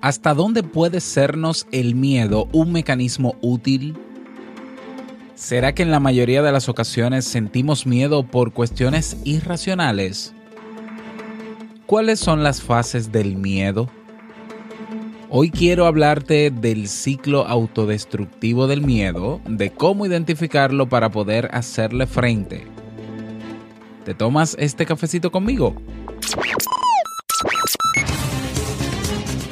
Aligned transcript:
¿Hasta 0.00 0.32
dónde 0.32 0.62
puede 0.62 1.00
sernos 1.00 1.66
el 1.72 1.94
miedo 1.94 2.48
un 2.52 2.72
mecanismo 2.72 3.34
útil? 3.42 3.98
¿Será 5.34 5.74
que 5.74 5.82
en 5.82 5.90
la 5.90 6.00
mayoría 6.00 6.42
de 6.42 6.52
las 6.52 6.70
ocasiones 6.70 7.26
sentimos 7.26 7.86
miedo 7.86 8.22
por 8.22 8.52
cuestiones 8.52 9.18
irracionales? 9.24 10.34
¿Cuáles 11.84 12.18
son 12.18 12.42
las 12.42 12.62
fases 12.62 13.12
del 13.12 13.36
miedo? 13.36 13.90
Hoy 15.28 15.50
quiero 15.50 15.84
hablarte 15.84 16.50
del 16.50 16.88
ciclo 16.88 17.46
autodestructivo 17.46 18.66
del 18.66 18.80
miedo, 18.80 19.42
de 19.46 19.70
cómo 19.70 20.06
identificarlo 20.06 20.88
para 20.88 21.10
poder 21.10 21.50
hacerle 21.52 22.06
frente. 22.06 22.66
¿Te 24.06 24.14
tomas 24.14 24.56
este 24.58 24.86
cafecito 24.86 25.30
conmigo? 25.30 25.74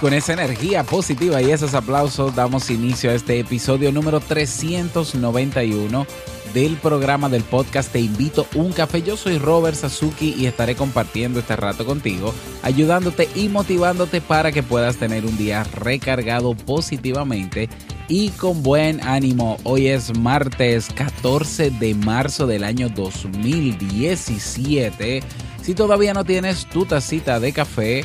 Con 0.00 0.14
esa 0.14 0.32
energía 0.32 0.84
positiva 0.84 1.42
y 1.42 1.50
esos 1.50 1.74
aplausos 1.74 2.32
damos 2.34 2.70
inicio 2.70 3.10
a 3.10 3.14
este 3.14 3.40
episodio 3.40 3.90
número 3.90 4.20
391 4.20 6.06
del 6.54 6.76
programa 6.76 7.28
del 7.28 7.42
podcast 7.42 7.90
Te 7.92 7.98
invito 8.00 8.46
un 8.54 8.72
café. 8.72 9.02
Yo 9.02 9.16
soy 9.16 9.38
Robert 9.38 9.74
Sasuki 9.76 10.36
y 10.38 10.46
estaré 10.46 10.76
compartiendo 10.76 11.40
este 11.40 11.56
rato 11.56 11.84
contigo, 11.84 12.32
ayudándote 12.62 13.28
y 13.34 13.48
motivándote 13.48 14.20
para 14.20 14.52
que 14.52 14.62
puedas 14.62 14.98
tener 14.98 15.26
un 15.26 15.36
día 15.36 15.64
recargado 15.64 16.54
positivamente 16.54 17.68
y 18.06 18.28
con 18.30 18.62
buen 18.62 19.04
ánimo. 19.06 19.56
Hoy 19.64 19.88
es 19.88 20.16
martes 20.16 20.90
14 20.94 21.72
de 21.72 21.94
marzo 21.94 22.46
del 22.46 22.62
año 22.64 22.88
2017. 22.88 25.22
Si 25.62 25.74
todavía 25.74 26.14
no 26.14 26.24
tienes 26.24 26.64
tu 26.66 26.86
tacita 26.86 27.40
de 27.40 27.52
café, 27.52 28.04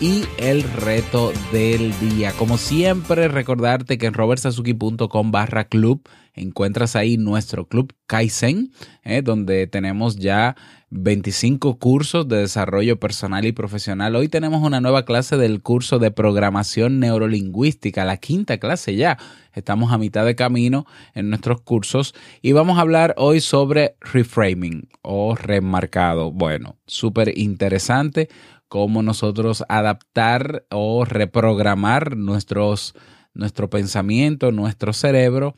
y 0.00 0.22
el 0.38 0.62
reto 0.62 1.32
del 1.52 1.92
día. 1.98 2.32
Como 2.32 2.56
siempre, 2.56 3.26
recordarte 3.26 3.98
que 3.98 4.06
en 4.06 4.14
robertsazuki.com 4.14 5.30
barra 5.32 5.64
club 5.64 6.08
encuentras 6.34 6.94
ahí 6.94 7.16
nuestro 7.16 7.66
club 7.66 7.92
Kaizen, 8.06 8.70
eh, 9.02 9.22
donde 9.22 9.66
tenemos 9.66 10.16
ya 10.16 10.54
25 10.90 11.78
cursos 11.78 12.28
de 12.28 12.38
desarrollo 12.38 13.00
personal 13.00 13.44
y 13.44 13.52
profesional. 13.52 14.14
Hoy 14.14 14.28
tenemos 14.28 14.62
una 14.62 14.80
nueva 14.80 15.04
clase 15.04 15.36
del 15.36 15.62
curso 15.62 15.98
de 15.98 16.12
programación 16.12 17.00
neurolingüística, 17.00 18.04
la 18.04 18.18
quinta 18.18 18.58
clase 18.58 18.94
ya. 18.94 19.18
Estamos 19.52 19.92
a 19.92 19.98
mitad 19.98 20.24
de 20.24 20.36
camino 20.36 20.86
en 21.14 21.28
nuestros 21.28 21.60
cursos 21.60 22.14
y 22.40 22.52
vamos 22.52 22.78
a 22.78 22.82
hablar 22.82 23.14
hoy 23.18 23.40
sobre 23.40 23.96
reframing 24.00 24.88
o 25.02 25.34
remarcado. 25.34 26.30
Bueno, 26.30 26.76
súper 26.86 27.36
interesante 27.36 28.28
cómo 28.68 29.02
nosotros 29.02 29.64
adaptar 29.68 30.64
o 30.70 31.04
reprogramar 31.04 32.16
nuestros, 32.16 32.94
nuestro 33.34 33.70
pensamiento, 33.70 34.52
nuestro 34.52 34.92
cerebro 34.92 35.54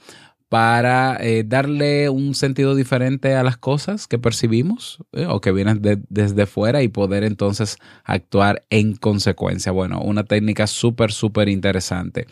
para 0.51 1.17
eh, 1.21 1.45
darle 1.47 2.09
un 2.09 2.35
sentido 2.35 2.75
diferente 2.75 3.37
a 3.37 3.45
las 3.45 3.57
cosas 3.57 4.09
que 4.09 4.19
percibimos 4.19 4.99
eh, 5.13 5.27
o 5.27 5.41
que 5.41 5.53
vienen 5.53 5.81
desde 6.09 6.47
fuera 6.47 6.83
y 6.83 6.89
poder 6.89 7.23
entonces 7.23 7.79
actuar 8.05 8.65
en 8.69 8.97
consecuencia. 8.97 9.71
Bueno, 9.71 10.01
una 10.01 10.25
técnica 10.25 10.67
súper, 10.67 11.13
súper 11.13 11.49
interesante. 11.49 12.27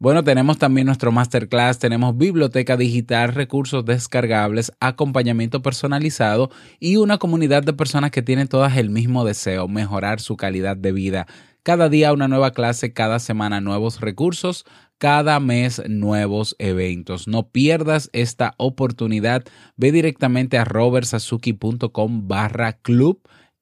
Bueno, 0.00 0.22
tenemos 0.22 0.58
también 0.58 0.86
nuestro 0.86 1.10
masterclass, 1.10 1.80
tenemos 1.80 2.16
biblioteca 2.16 2.76
digital, 2.76 3.34
recursos 3.34 3.84
descargables, 3.84 4.70
acompañamiento 4.78 5.60
personalizado 5.60 6.50
y 6.78 6.98
una 6.98 7.18
comunidad 7.18 7.64
de 7.64 7.72
personas 7.72 8.12
que 8.12 8.22
tienen 8.22 8.46
todas 8.46 8.76
el 8.76 8.90
mismo 8.90 9.24
deseo, 9.24 9.66
mejorar 9.66 10.20
su 10.20 10.36
calidad 10.36 10.76
de 10.76 10.92
vida. 10.92 11.26
Cada 11.64 11.88
día 11.88 12.12
una 12.12 12.28
nueva 12.28 12.52
clase, 12.52 12.92
cada 12.92 13.18
semana 13.18 13.60
nuevos 13.60 14.00
recursos, 14.00 14.64
cada 14.98 15.40
mes 15.40 15.82
nuevos 15.88 16.54
eventos. 16.60 17.26
No 17.26 17.48
pierdas 17.48 18.08
esta 18.12 18.54
oportunidad. 18.56 19.44
Ve 19.76 19.90
directamente 19.90 20.58
a 20.58 20.64
robertsazuki.com 20.64 22.28
barra 22.28 22.74
club 22.74 23.20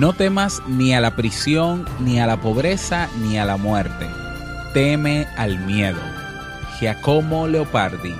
No 0.00 0.14
temas 0.14 0.62
ni 0.66 0.94
a 0.94 1.00
la 1.02 1.14
prisión, 1.14 1.84
ni 2.02 2.20
a 2.20 2.26
la 2.26 2.40
pobreza, 2.40 3.10
ni 3.20 3.36
a 3.36 3.44
la 3.44 3.58
muerte. 3.58 4.06
Teme 4.72 5.26
al 5.36 5.58
miedo. 5.66 6.00
Giacomo 6.78 7.46
Leopardi. 7.46 8.14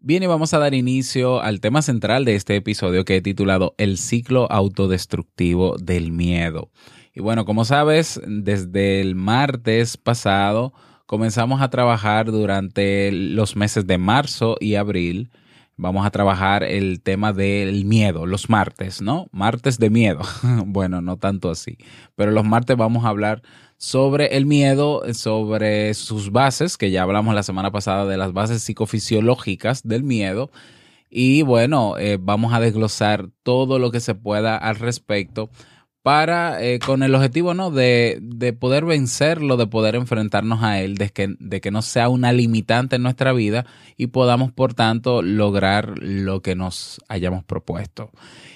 Bien, 0.00 0.24
y 0.24 0.26
vamos 0.26 0.52
a 0.52 0.58
dar 0.58 0.74
inicio 0.74 1.40
al 1.40 1.60
tema 1.60 1.82
central 1.82 2.24
de 2.24 2.34
este 2.34 2.56
episodio 2.56 3.04
que 3.04 3.14
he 3.14 3.22
titulado 3.22 3.76
El 3.78 3.98
ciclo 3.98 4.50
autodestructivo 4.50 5.76
del 5.76 6.10
miedo. 6.10 6.72
Y 7.14 7.20
bueno, 7.20 7.44
como 7.44 7.64
sabes, 7.64 8.20
desde 8.26 9.00
el 9.00 9.14
martes 9.14 9.96
pasado 9.96 10.72
comenzamos 11.10 11.60
a 11.60 11.70
trabajar 11.70 12.30
durante 12.30 13.10
los 13.10 13.56
meses 13.56 13.84
de 13.84 13.98
marzo 13.98 14.56
y 14.60 14.76
abril. 14.76 15.32
Vamos 15.76 16.06
a 16.06 16.10
trabajar 16.12 16.62
el 16.62 17.02
tema 17.02 17.32
del 17.32 17.84
miedo, 17.84 18.26
los 18.26 18.48
martes, 18.48 19.02
¿no? 19.02 19.26
Martes 19.32 19.80
de 19.80 19.90
miedo. 19.90 20.20
bueno, 20.66 21.00
no 21.00 21.16
tanto 21.16 21.50
así, 21.50 21.78
pero 22.14 22.30
los 22.30 22.44
martes 22.44 22.76
vamos 22.76 23.04
a 23.04 23.08
hablar 23.08 23.42
sobre 23.76 24.36
el 24.36 24.46
miedo, 24.46 25.02
sobre 25.12 25.94
sus 25.94 26.30
bases, 26.30 26.76
que 26.76 26.92
ya 26.92 27.02
hablamos 27.02 27.34
la 27.34 27.42
semana 27.42 27.72
pasada 27.72 28.06
de 28.06 28.16
las 28.16 28.32
bases 28.32 28.62
psicofisiológicas 28.62 29.82
del 29.82 30.04
miedo. 30.04 30.52
Y 31.10 31.42
bueno, 31.42 31.98
eh, 31.98 32.18
vamos 32.20 32.52
a 32.52 32.60
desglosar 32.60 33.30
todo 33.42 33.80
lo 33.80 33.90
que 33.90 33.98
se 33.98 34.14
pueda 34.14 34.56
al 34.56 34.76
respecto 34.76 35.50
para, 36.02 36.62
eh, 36.62 36.78
con 36.78 37.02
el 37.02 37.14
objetivo, 37.14 37.52
¿no? 37.52 37.70
De, 37.70 38.18
de, 38.22 38.52
poder 38.52 38.84
vencerlo, 38.84 39.56
de 39.56 39.66
poder 39.66 39.94
enfrentarnos 39.94 40.62
a 40.62 40.80
él, 40.80 40.96
de 40.96 41.10
que, 41.10 41.34
de 41.38 41.60
que 41.60 41.70
no 41.70 41.82
sea 41.82 42.08
una 42.08 42.32
limitante 42.32 42.96
en 42.96 43.02
nuestra 43.02 43.32
vida 43.32 43.66
y 43.96 44.06
podamos, 44.08 44.50
por 44.50 44.72
tanto, 44.72 45.20
lograr 45.20 45.98
lo 45.98 46.40
que 46.40 46.54
nos 46.54 47.00
hayamos 47.08 47.44
propuesto. 47.44 48.10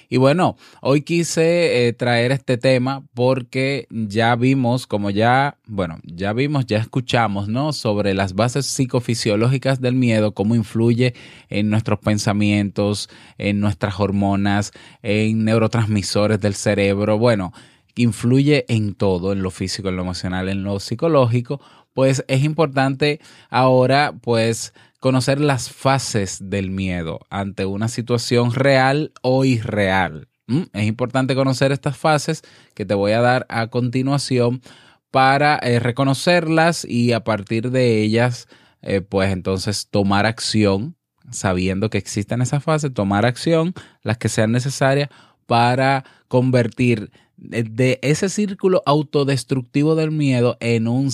Y 0.09 0.17
bueno, 0.17 0.57
hoy 0.81 1.01
quise 1.01 1.87
eh, 1.87 1.93
traer 1.93 2.31
este 2.31 2.57
tema 2.57 3.03
porque 3.13 3.87
ya 3.89 4.35
vimos, 4.35 4.87
como 4.87 5.09
ya, 5.09 5.57
bueno, 5.65 5.99
ya 6.03 6.33
vimos, 6.33 6.65
ya 6.65 6.77
escuchamos, 6.77 7.47
¿no? 7.47 7.73
Sobre 7.73 8.13
las 8.13 8.33
bases 8.33 8.65
psicofisiológicas 8.65 9.81
del 9.81 9.95
miedo, 9.95 10.33
cómo 10.33 10.55
influye 10.55 11.13
en 11.49 11.69
nuestros 11.69 11.99
pensamientos, 11.99 13.09
en 13.37 13.59
nuestras 13.59 13.99
hormonas, 13.99 14.71
en 15.01 15.43
neurotransmisores 15.45 16.39
del 16.39 16.55
cerebro. 16.55 17.17
Bueno, 17.17 17.53
influye 17.95 18.65
en 18.67 18.93
todo, 18.93 19.33
en 19.33 19.41
lo 19.41 19.51
físico, 19.51 19.89
en 19.89 19.95
lo 19.95 20.03
emocional, 20.03 20.49
en 20.49 20.63
lo 20.63 20.79
psicológico, 20.79 21.61
pues 21.93 22.25
es 22.27 22.43
importante 22.43 23.21
ahora, 23.49 24.13
pues, 24.21 24.73
conocer 25.05 25.39
las 25.39 25.69
fases 25.69 26.39
del 26.49 26.71
miedo 26.71 27.19
ante 27.29 27.67
una 27.67 27.89
situación 27.89 28.51
real 28.51 29.11
o 29.21 29.45
irreal. 29.45 30.29
Es 30.73 30.87
importante 30.87 31.35
conocer 31.35 31.71
estas 31.71 31.95
fases 31.95 32.41
que 32.73 32.85
te 32.85 32.95
voy 32.95 33.11
a 33.11 33.21
dar 33.21 33.45
a 33.49 33.67
continuación 33.67 34.63
para 35.11 35.59
eh, 35.59 35.77
reconocerlas 35.77 36.85
y 36.85 37.11
a 37.11 37.23
partir 37.23 37.69
de 37.69 38.01
ellas, 38.01 38.47
eh, 38.81 39.01
pues 39.01 39.31
entonces 39.31 39.89
tomar 39.91 40.25
acción, 40.25 40.95
sabiendo 41.29 41.91
que 41.91 41.99
existen 41.99 42.41
esas 42.41 42.63
fases, 42.63 42.91
tomar 42.91 43.27
acción, 43.27 43.75
las 44.01 44.17
que 44.17 44.27
sean 44.27 44.51
necesarias 44.51 45.09
para 45.45 46.03
convertir 46.27 47.11
de 47.37 47.99
ese 48.01 48.27
círculo 48.27 48.81
autodestructivo 48.87 49.93
del 49.93 50.09
miedo 50.09 50.57
en 50.61 50.87
un, 50.87 51.11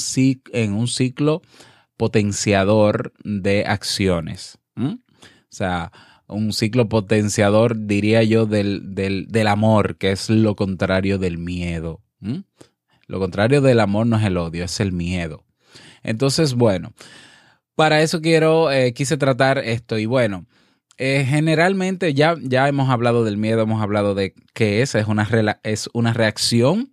en 0.53 0.73
un 0.75 0.87
ciclo 0.87 1.41
potenciador 2.01 3.13
de 3.23 3.63
acciones. 3.67 4.57
O 4.75 4.97
sea, 5.49 5.91
un 6.27 6.51
ciclo 6.51 6.89
potenciador, 6.89 7.85
diría 7.85 8.23
yo, 8.23 8.47
del, 8.47 8.95
del, 8.95 9.47
amor, 9.47 9.97
que 9.97 10.09
es 10.09 10.27
lo 10.27 10.55
contrario 10.55 11.19
del 11.19 11.37
miedo. 11.37 12.01
Lo 13.05 13.19
contrario 13.19 13.61
del 13.61 13.79
amor 13.79 14.07
no 14.07 14.17
es 14.17 14.23
el 14.25 14.37
odio, 14.37 14.63
es 14.63 14.79
el 14.79 14.93
miedo. 14.93 15.45
Entonces, 16.01 16.55
bueno, 16.55 16.93
para 17.75 18.01
eso 18.01 18.19
quiero, 18.19 18.71
eh, 18.71 18.95
quise 18.95 19.17
tratar 19.17 19.59
esto. 19.59 19.99
Y 19.99 20.07
bueno, 20.07 20.47
eh, 20.97 21.23
generalmente 21.29 22.15
ya, 22.15 22.35
ya 22.41 22.67
hemos 22.67 22.89
hablado 22.89 23.23
del 23.23 23.37
miedo, 23.37 23.61
hemos 23.61 23.79
hablado 23.79 24.15
de 24.15 24.33
qué 24.55 24.81
es, 24.81 24.95
es 24.95 25.05
una, 25.05 25.29
es 25.61 25.87
una 25.93 26.13
reacción 26.13 26.90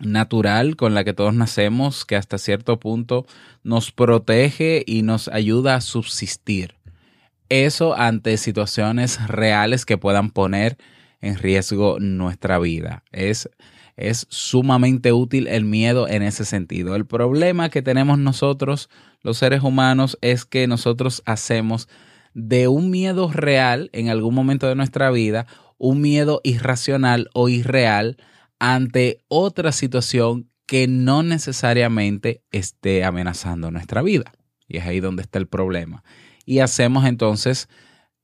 natural 0.00 0.76
con 0.76 0.94
la 0.94 1.04
que 1.04 1.14
todos 1.14 1.34
nacemos, 1.34 2.04
que 2.04 2.16
hasta 2.16 2.38
cierto 2.38 2.78
punto 2.78 3.26
nos 3.62 3.92
protege 3.92 4.84
y 4.86 5.02
nos 5.02 5.28
ayuda 5.28 5.74
a 5.74 5.80
subsistir. 5.80 6.74
Eso 7.48 7.96
ante 7.96 8.36
situaciones 8.36 9.26
reales 9.26 9.86
que 9.86 9.98
puedan 9.98 10.30
poner 10.30 10.76
en 11.20 11.36
riesgo 11.36 11.98
nuestra 11.98 12.58
vida. 12.58 13.02
Es, 13.10 13.48
es 13.96 14.26
sumamente 14.28 15.12
útil 15.12 15.48
el 15.48 15.64
miedo 15.64 16.08
en 16.08 16.22
ese 16.22 16.44
sentido. 16.44 16.94
El 16.94 17.06
problema 17.06 17.70
que 17.70 17.82
tenemos 17.82 18.18
nosotros, 18.18 18.90
los 19.22 19.38
seres 19.38 19.62
humanos, 19.62 20.18
es 20.20 20.44
que 20.44 20.66
nosotros 20.66 21.22
hacemos 21.24 21.88
de 22.34 22.68
un 22.68 22.90
miedo 22.90 23.32
real 23.32 23.90
en 23.92 24.10
algún 24.10 24.34
momento 24.34 24.68
de 24.68 24.74
nuestra 24.74 25.10
vida 25.10 25.46
un 25.78 26.00
miedo 26.00 26.40
irracional 26.44 27.30
o 27.32 27.48
irreal 27.48 28.16
ante 28.58 29.24
otra 29.28 29.72
situación 29.72 30.50
que 30.66 30.86
no 30.86 31.22
necesariamente 31.22 32.42
esté 32.50 33.04
amenazando 33.04 33.70
nuestra 33.70 34.02
vida. 34.02 34.32
Y 34.66 34.76
es 34.76 34.86
ahí 34.86 35.00
donde 35.00 35.22
está 35.22 35.38
el 35.38 35.46
problema. 35.46 36.04
Y 36.44 36.58
hacemos 36.58 37.06
entonces, 37.06 37.68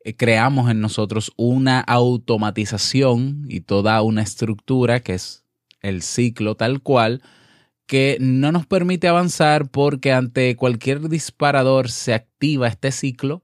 eh, 0.04 0.14
creamos 0.14 0.70
en 0.70 0.80
nosotros 0.80 1.32
una 1.36 1.80
automatización 1.80 3.44
y 3.48 3.60
toda 3.60 4.02
una 4.02 4.22
estructura 4.22 5.00
que 5.00 5.14
es 5.14 5.44
el 5.80 6.02
ciclo 6.02 6.54
tal 6.54 6.82
cual, 6.82 7.22
que 7.86 8.16
no 8.20 8.52
nos 8.52 8.66
permite 8.66 9.08
avanzar 9.08 9.70
porque 9.70 10.12
ante 10.12 10.56
cualquier 10.56 11.08
disparador 11.08 11.90
se 11.90 12.14
activa 12.14 12.68
este 12.68 12.92
ciclo, 12.92 13.42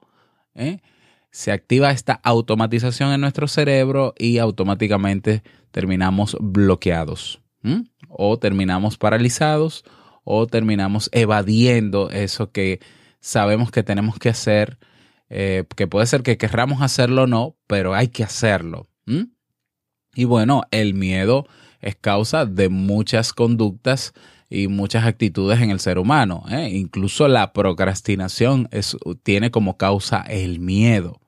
¿eh? 0.55 0.81
Se 1.31 1.53
activa 1.53 1.91
esta 1.91 2.21
automatización 2.25 3.13
en 3.13 3.21
nuestro 3.21 3.49
cerebro 3.49 4.15
y 4.19 4.39
automáticamente 4.39 5.43
terminamos 5.71 6.37
bloqueados 6.41 7.41
o 8.09 8.39
terminamos 8.39 8.97
paralizados 8.99 9.85
o 10.25 10.47
terminamos 10.47 11.09
evadiendo 11.13 12.11
eso 12.11 12.51
que 12.51 12.81
sabemos 13.21 13.71
que 13.71 13.83
tenemos 13.83 14.19
que 14.19 14.31
hacer, 14.31 14.79
eh, 15.29 15.65
que 15.77 15.87
puede 15.87 16.07
ser 16.07 16.23
que 16.23 16.39
querramos 16.39 16.83
hacerlo 16.83 17.23
o 17.23 17.27
no, 17.27 17.57
pero 17.67 17.95
hay 17.95 18.09
que 18.09 18.25
hacerlo. 18.25 18.89
Y 20.15 20.25
bueno, 20.25 20.63
el 20.71 20.95
miedo 20.95 21.47
es 21.81 21.97
causa 21.97 22.47
de 22.47 22.69
muchas 22.69 23.33
conductas 23.33 24.13
y 24.51 24.67
muchas 24.67 25.07
actitudes 25.07 25.61
en 25.61 25.71
el 25.71 25.79
ser 25.79 25.99
humano. 25.99 26.45
¿eh? 26.51 26.69
Incluso 26.73 27.29
la 27.29 27.53
procrastinación 27.53 28.69
tiene 29.23 29.53
como 29.53 29.77
causa 29.77 30.23
el 30.23 30.59
miedo. 30.59 31.21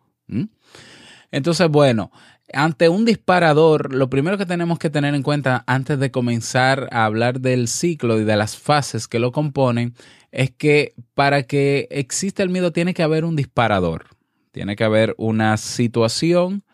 Entonces, 1.31 1.69
bueno, 1.69 2.11
ante 2.53 2.89
un 2.89 3.05
disparador, 3.05 3.95
lo 3.95 4.11
primero 4.11 4.37
que 4.37 4.45
tenemos 4.45 4.79
que 4.79 4.91
tener 4.91 5.15
en 5.15 5.23
cuenta 5.23 5.63
antes 5.67 5.99
de 6.01 6.11
comenzar 6.11 6.89
a 6.91 7.05
hablar 7.05 7.41
del 7.41 7.69
ciclo 7.69 8.21
y 8.21 8.25
de 8.25 8.37
las 8.37 8.57
fases 8.57 9.07
que 9.07 9.21
lo 9.21 9.31
componen 9.31 9.95
es 10.33 10.51
que 10.51 10.95
para 11.15 11.45
que 11.45 11.87
exista 11.91 12.43
el 12.43 12.51
miedo 12.51 12.73
tiene 12.73 12.93
que 12.93 13.03
haber 13.03 13.25
un 13.25 13.37
disparador, 13.37 14.07
tiene 14.51 14.75
que 14.77 14.85
haber 14.85 15.15
una 15.17 15.57
situación 15.57 16.65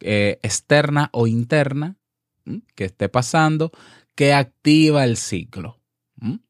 eh, 0.00 0.38
externa 0.42 1.08
o 1.12 1.26
interna 1.26 1.96
que 2.74 2.84
esté 2.84 3.08
pasando 3.08 3.70
que 4.14 4.32
activa 4.32 5.04
el 5.04 5.16
ciclo. 5.16 5.80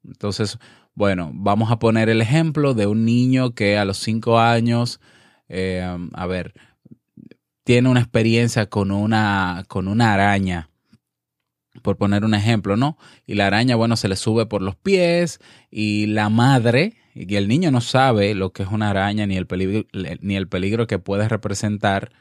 Entonces, 0.05 0.59
bueno, 0.95 1.31
vamos 1.35 1.71
a 1.71 1.79
poner 1.79 2.09
el 2.09 2.21
ejemplo 2.21 2.75
de 2.75 2.87
un 2.87 3.05
niño 3.05 3.55
que 3.55 3.77
a 3.79 3.85
los 3.85 3.99
cinco 3.99 4.39
años, 4.39 5.01
eh, 5.49 5.85
a 6.13 6.27
ver, 6.27 6.55
tiene 7.65 7.89
una 7.89 8.01
experiencia 8.01 8.67
con 8.67 8.91
una, 8.91 9.65
con 9.69 9.89
una 9.89 10.13
araña, 10.13 10.71
por 11.83 11.97
poner 11.97 12.25
un 12.25 12.35
ejemplo, 12.35 12.77
¿no? 12.77 12.97
Y 13.27 13.35
la 13.35 13.47
araña, 13.47 13.77
bueno, 13.77 13.97
se 13.97 14.09
le 14.09 14.17
sube 14.17 14.47
por 14.47 14.63
los 14.63 14.77
pies 14.77 15.41
y 15.71 16.07
la 16.07 16.29
madre, 16.29 16.95
y 17.15 17.35
el 17.37 17.49
niño 17.49 17.71
no 17.71 17.81
sabe 17.81 18.35
lo 18.35 18.53
que 18.53 18.63
es 18.63 18.69
una 18.71 18.91
araña 18.91 19.27
ni 19.27 19.37
el 19.37 19.47
peligro, 19.47 19.87
ni 20.21 20.37
el 20.37 20.49
peligro 20.49 20.87
que 20.87 20.99
puede 20.99 21.29
representar, 21.29 22.13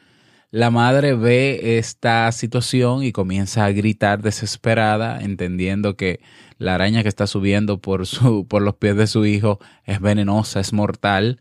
la 0.53 0.69
madre 0.69 1.15
ve 1.15 1.79
esta 1.79 2.31
situación 2.31 3.01
y 3.01 3.11
comienza 3.11 3.65
a 3.65 3.71
gritar 3.71 4.21
desesperada, 4.21 5.19
entendiendo 5.19 5.97
que 5.97 6.19
la 6.59 6.75
araña 6.75 7.01
que 7.01 7.09
está 7.09 7.25
subiendo 7.25 7.79
por, 7.79 8.05
su, 8.05 8.45
por 8.47 8.61
los 8.61 8.75
pies 8.75 8.95
de 8.95 9.07
su 9.07 9.25
hijo 9.25 9.59
es 9.83 9.99
venenosa, 9.99 10.59
es 10.59 10.71
mortal 10.71 11.39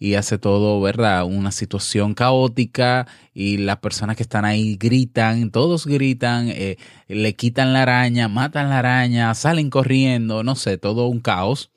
y 0.00 0.14
hace 0.14 0.38
todo, 0.38 0.80
¿verdad? 0.80 1.24
Una 1.24 1.52
situación 1.52 2.14
caótica 2.14 3.06
y 3.32 3.58
las 3.58 3.76
personas 3.76 4.16
que 4.16 4.24
están 4.24 4.44
ahí 4.44 4.76
gritan, 4.76 5.52
todos 5.52 5.86
gritan, 5.86 6.48
eh, 6.48 6.78
le 7.06 7.36
quitan 7.36 7.72
la 7.72 7.82
araña, 7.82 8.26
matan 8.26 8.70
la 8.70 8.80
araña, 8.80 9.32
salen 9.36 9.70
corriendo, 9.70 10.42
no 10.42 10.56
sé, 10.56 10.78
todo 10.78 11.06
un 11.06 11.20
caos. 11.20 11.70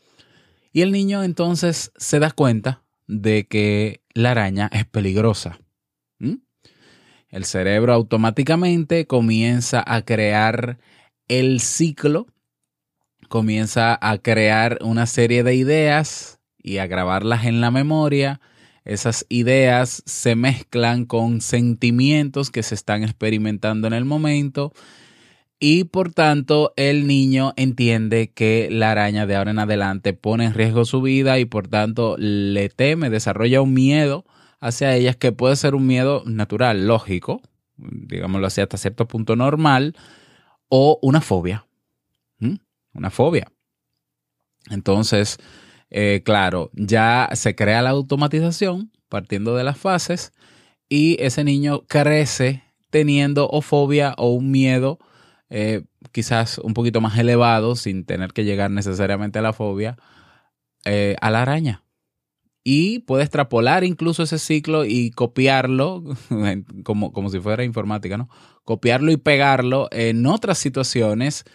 Y 0.73 0.81
el 0.81 0.91
niño 0.91 1.21
entonces 1.21 1.91
se 1.95 2.17
da 2.17 2.31
cuenta 2.31 2.81
de 3.05 3.45
que 3.45 4.01
la 4.15 4.31
araña 4.31 4.67
es 4.73 4.85
peligrosa. 4.85 5.60
El 7.31 7.45
cerebro 7.45 7.93
automáticamente 7.93 9.07
comienza 9.07 9.83
a 9.85 10.03
crear 10.03 10.77
el 11.29 11.61
ciclo, 11.61 12.27
comienza 13.29 13.97
a 14.01 14.17
crear 14.17 14.77
una 14.81 15.05
serie 15.05 15.43
de 15.43 15.55
ideas 15.55 16.39
y 16.61 16.77
a 16.77 16.87
grabarlas 16.87 17.45
en 17.45 17.61
la 17.61 17.71
memoria, 17.71 18.41
esas 18.83 19.25
ideas 19.29 20.03
se 20.05 20.35
mezclan 20.35 21.05
con 21.05 21.39
sentimientos 21.39 22.51
que 22.51 22.63
se 22.63 22.75
están 22.75 23.03
experimentando 23.03 23.87
en 23.87 23.93
el 23.93 24.05
momento 24.05 24.73
y 25.59 25.83
por 25.83 26.11
tanto 26.11 26.73
el 26.75 27.05
niño 27.05 27.53
entiende 27.55 28.31
que 28.31 28.67
la 28.71 28.91
araña 28.91 29.27
de 29.27 29.35
ahora 29.35 29.51
en 29.51 29.59
adelante 29.59 30.13
pone 30.13 30.45
en 30.45 30.55
riesgo 30.55 30.83
su 30.83 31.01
vida 31.01 31.37
y 31.37 31.45
por 31.45 31.67
tanto 31.67 32.15
le 32.17 32.69
teme, 32.69 33.11
desarrolla 33.11 33.61
un 33.61 33.73
miedo 33.73 34.25
hacia 34.61 34.95
ellas 34.95 35.17
que 35.17 35.33
puede 35.33 35.57
ser 35.57 35.75
un 35.75 35.85
miedo 35.85 36.23
natural, 36.25 36.87
lógico, 36.87 37.41
digámoslo 37.75 38.47
así 38.47 38.61
hasta 38.61 38.77
cierto 38.77 39.07
punto 39.07 39.35
normal, 39.35 39.95
o 40.69 40.99
una 41.01 41.19
fobia. 41.19 41.65
Una 42.93 43.09
fobia. 43.09 43.49
Entonces, 44.69 45.37
eh, 45.89 46.21
claro, 46.23 46.71
ya 46.73 47.29
se 47.33 47.55
crea 47.55 47.81
la 47.81 47.91
automatización 47.91 48.91
partiendo 49.09 49.55
de 49.55 49.63
las 49.63 49.77
fases 49.77 50.33
y 50.89 51.15
ese 51.21 51.43
niño 51.43 51.83
crece 51.87 52.63
teniendo 52.89 53.49
o 53.49 53.61
fobia 53.61 54.13
o 54.17 54.31
un 54.31 54.51
miedo 54.51 54.99
eh, 55.49 55.83
quizás 56.13 56.59
un 56.59 56.73
poquito 56.73 57.01
más 57.01 57.17
elevado, 57.17 57.75
sin 57.75 58.05
tener 58.05 58.31
que 58.31 58.45
llegar 58.45 58.71
necesariamente 58.71 59.39
a 59.39 59.41
la 59.41 59.51
fobia, 59.51 59.97
eh, 60.85 61.15
a 61.19 61.29
la 61.29 61.41
araña. 61.41 61.83
Y 62.63 62.99
puede 62.99 63.23
extrapolar 63.23 63.83
incluso 63.83 64.23
ese 64.23 64.37
ciclo 64.37 64.85
y 64.85 65.11
copiarlo, 65.11 66.03
como, 66.83 67.11
como 67.11 67.29
si 67.29 67.39
fuera 67.39 67.63
informática, 67.63 68.17
¿no? 68.17 68.29
Copiarlo 68.63 69.11
y 69.11 69.17
pegarlo 69.17 69.87
en 69.91 70.25
otras 70.27 70.59
situaciones 70.59 71.45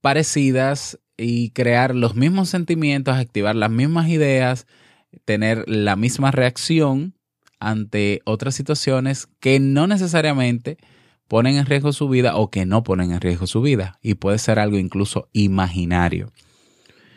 parecidas 0.00 0.98
y 1.18 1.50
crear 1.50 1.94
los 1.94 2.14
mismos 2.14 2.48
sentimientos, 2.48 3.16
activar 3.16 3.56
las 3.56 3.70
mismas 3.70 4.08
ideas, 4.08 4.66
tener 5.24 5.68
la 5.68 5.96
misma 5.96 6.30
reacción 6.30 7.14
ante 7.58 8.20
otras 8.24 8.54
situaciones 8.54 9.28
que 9.40 9.60
no 9.60 9.86
necesariamente 9.86 10.76
ponen 11.28 11.56
en 11.56 11.66
riesgo 11.66 11.92
su 11.92 12.08
vida 12.08 12.36
o 12.36 12.50
que 12.50 12.66
no 12.66 12.82
ponen 12.82 13.12
en 13.12 13.20
riesgo 13.20 13.46
su 13.46 13.60
vida. 13.62 13.98
Y 14.02 14.14
puede 14.14 14.38
ser 14.38 14.58
algo 14.58 14.78
incluso 14.78 15.28
imaginario. 15.32 16.32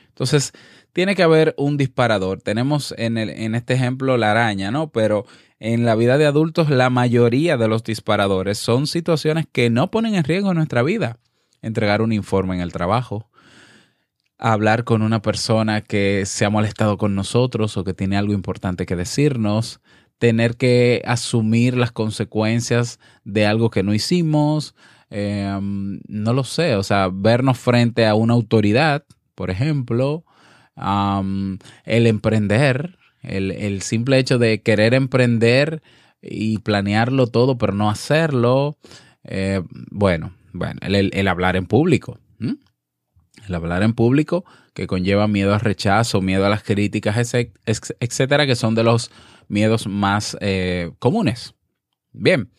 Entonces, 0.08 0.53
tiene 0.93 1.15
que 1.15 1.24
haber 1.24 1.53
un 1.58 1.77
disparador. 1.77 2.41
Tenemos 2.41 2.93
en, 2.98 3.17
el, 3.17 3.29
en 3.29 3.55
este 3.55 3.74
ejemplo 3.74 4.17
la 4.17 4.31
araña, 4.31 4.72
¿no? 4.72 4.91
Pero 4.91 5.25
en 5.60 5.86
la 5.86 5.96
vida 5.96 6.17
de 6.17 6.25
adultos 6.25 6.69
la 6.69 6.89
mayoría 6.89 7.58
de 7.58 7.67
los 7.67 7.84
disparadores 7.84 8.58
son 8.58 8.88
situaciones 8.88 9.46
que 9.51 9.69
no 9.69 9.91
ponen 9.91 10.15
en 10.15 10.24
riesgo 10.24 10.53
nuestra 10.53 10.84
vida. 10.84 11.19
Entregar 11.62 12.01
un 12.01 12.13
informe 12.13 12.55
en 12.55 12.62
el 12.62 12.72
trabajo, 12.72 13.29
hablar 14.38 14.86
con 14.86 15.01
una 15.01 15.22
persona 15.22 15.81
que 15.81 16.24
se 16.25 16.46
ha 16.46 16.50
molestado 16.50 16.98
con 16.98 17.13
nosotros 17.13 17.75
o 17.75 17.84
que 17.84 17.93
tiene 17.93 18.17
algo 18.17 18.34
importante 18.34 18.86
que 18.86 18.96
decirnos, 18.96 19.81
tener 20.17 20.55
que 20.55 21.01
asumir 21.05 21.75
las 21.75 21.91
consecuencias 21.91 23.00
de 23.25 23.46
algo 23.46 23.69
que 23.69 23.84
no 23.84 23.93
hicimos, 23.93 24.75
em, 25.10 26.00
no 26.08 26.34
lo 26.34 26.46
sé, 26.46 26.75
o 26.75 26.84
sea, 26.84 27.10
vernos 27.12 27.58
frente 27.58 28.05
a 28.08 28.15
una 28.15 28.34
autoridad, 28.34 29.03
por 29.36 29.50
ejemplo, 29.50 30.24
el 31.86 32.08
emprender, 32.08 32.98
el, 33.22 33.82
simple 33.82 34.18
hecho 34.18 34.38
de 34.38 34.62
querer 34.62 34.94
emprender 34.94 35.82
y 36.22 36.60
planearlo 36.60 37.28
todo, 37.28 37.58
pero 37.58 37.74
no 37.74 37.90
hacerlo, 37.90 38.78
eh, 39.24 39.62
bueno, 39.92 40.34
bueno, 40.54 40.80
el, 40.82 41.28
hablar 41.28 41.56
en 41.56 41.66
público. 41.66 42.20
El 43.48 43.56
hablar 43.56 43.82
en 43.82 43.94
público 43.94 44.46
que 44.76 44.86
conlleva 44.86 45.28
miedo 45.28 45.54
al 45.54 45.60
rechazo, 45.60 46.22
miedo 46.22 46.46
a 46.46 46.50
las 46.50 46.62
críticas, 46.62 47.34
etcétera, 47.66 48.46
que 48.46 48.56
son 48.56 48.76
de 48.76 48.84
los 48.84 49.12
miedos 49.48 49.88
más 49.88 50.38
eh, 50.40 50.92
comunes. 51.00 51.56
Bien. 52.14 52.50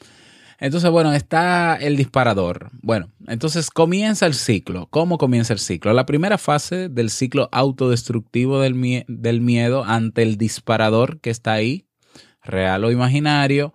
Entonces, 0.61 0.91
bueno, 0.91 1.15
está 1.15 1.77
el 1.77 1.97
disparador. 1.97 2.71
Bueno, 2.83 3.09
entonces 3.27 3.71
comienza 3.71 4.27
el 4.27 4.35
ciclo. 4.35 4.89
¿Cómo 4.91 5.17
comienza 5.17 5.55
el 5.55 5.59
ciclo? 5.59 5.95
La 5.95 6.05
primera 6.05 6.37
fase 6.37 6.91
del 6.91 7.09
ciclo 7.09 7.49
autodestructivo 7.51 8.61
del, 8.61 9.05
del 9.09 9.41
miedo 9.41 9.85
ante 9.85 10.23
el 10.23 10.37
disparador 10.37 11.19
que 11.21 11.31
está 11.31 11.55
ahí, 11.55 11.87
real 12.43 12.85
o 12.85 12.91
imaginario, 12.91 13.73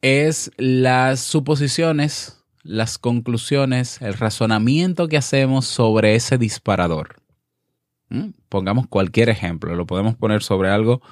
es 0.00 0.50
las 0.56 1.20
suposiciones, 1.20 2.42
las 2.62 2.96
conclusiones, 2.96 4.00
el 4.00 4.14
razonamiento 4.14 5.08
que 5.08 5.18
hacemos 5.18 5.66
sobre 5.66 6.14
ese 6.14 6.38
disparador. 6.38 7.16
¿Mm? 8.08 8.30
Pongamos 8.48 8.86
cualquier 8.86 9.28
ejemplo, 9.28 9.74
lo 9.74 9.86
podemos 9.86 10.14
poner 10.16 10.42
sobre 10.42 10.70
algo 10.70 11.02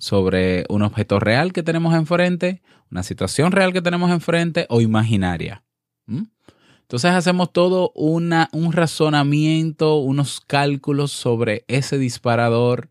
sobre 0.00 0.64
un 0.70 0.82
objeto 0.82 1.20
real 1.20 1.52
que 1.52 1.62
tenemos 1.62 1.94
enfrente, 1.94 2.62
una 2.90 3.02
situación 3.02 3.52
real 3.52 3.72
que 3.72 3.82
tenemos 3.82 4.10
enfrente 4.10 4.66
o 4.70 4.80
imaginaria. 4.80 5.62
Entonces 6.08 7.12
hacemos 7.12 7.52
todo 7.52 7.92
una, 7.94 8.48
un 8.52 8.72
razonamiento, 8.72 9.98
unos 9.98 10.40
cálculos 10.40 11.12
sobre 11.12 11.64
ese 11.68 11.98
disparador, 11.98 12.88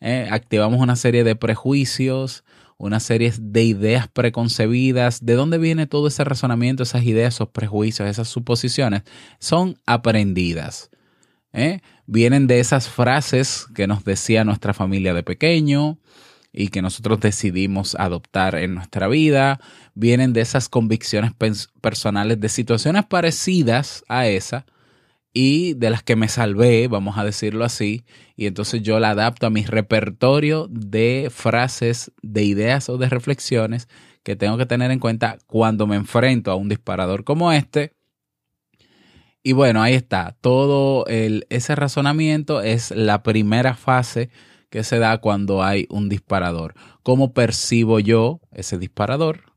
¿eh? 0.00 0.28
activamos 0.30 0.80
una 0.80 0.96
serie 0.96 1.24
de 1.24 1.36
prejuicios, 1.36 2.44
una 2.78 3.00
serie 3.00 3.32
de 3.38 3.64
ideas 3.64 4.08
preconcebidas. 4.08 5.26
¿De 5.26 5.34
dónde 5.34 5.58
viene 5.58 5.86
todo 5.86 6.06
ese 6.06 6.24
razonamiento, 6.24 6.84
esas 6.84 7.04
ideas, 7.04 7.34
esos 7.34 7.48
prejuicios, 7.48 8.08
esas 8.08 8.28
suposiciones? 8.28 9.02
Son 9.40 9.78
aprendidas. 9.84 10.90
¿eh? 11.52 11.80
Vienen 12.06 12.46
de 12.46 12.60
esas 12.60 12.88
frases 12.88 13.66
que 13.74 13.86
nos 13.86 14.04
decía 14.04 14.44
nuestra 14.44 14.72
familia 14.74 15.12
de 15.12 15.24
pequeño, 15.24 15.98
y 16.56 16.68
que 16.68 16.80
nosotros 16.80 17.20
decidimos 17.20 17.94
adoptar 17.96 18.54
en 18.56 18.74
nuestra 18.74 19.08
vida, 19.08 19.60
vienen 19.94 20.32
de 20.32 20.40
esas 20.40 20.70
convicciones 20.70 21.32
personales 21.82 22.40
de 22.40 22.48
situaciones 22.48 23.04
parecidas 23.04 24.02
a 24.08 24.26
esa 24.26 24.64
y 25.34 25.74
de 25.74 25.90
las 25.90 26.02
que 26.02 26.16
me 26.16 26.28
salvé, 26.28 26.88
vamos 26.88 27.18
a 27.18 27.24
decirlo 27.24 27.66
así, 27.66 28.06
y 28.36 28.46
entonces 28.46 28.82
yo 28.82 28.98
la 28.98 29.10
adapto 29.10 29.46
a 29.46 29.50
mi 29.50 29.66
repertorio 29.66 30.66
de 30.70 31.28
frases, 31.30 32.10
de 32.22 32.44
ideas 32.44 32.88
o 32.88 32.96
de 32.96 33.10
reflexiones 33.10 33.86
que 34.22 34.34
tengo 34.34 34.56
que 34.56 34.64
tener 34.64 34.90
en 34.90 34.98
cuenta 34.98 35.36
cuando 35.46 35.86
me 35.86 35.96
enfrento 35.96 36.50
a 36.50 36.54
un 36.54 36.70
disparador 36.70 37.22
como 37.22 37.52
este. 37.52 37.92
Y 39.42 39.52
bueno, 39.52 39.82
ahí 39.82 39.92
está, 39.92 40.36
todo 40.40 41.04
el, 41.06 41.46
ese 41.50 41.76
razonamiento 41.76 42.62
es 42.62 42.90
la 42.90 43.22
primera 43.22 43.74
fase 43.74 44.30
que 44.70 44.84
se 44.84 44.98
da 44.98 45.18
cuando 45.18 45.62
hay 45.62 45.86
un 45.90 46.08
disparador. 46.08 46.74
¿Cómo 47.02 47.32
percibo 47.32 48.00
yo 48.00 48.40
ese 48.52 48.78
disparador? 48.78 49.56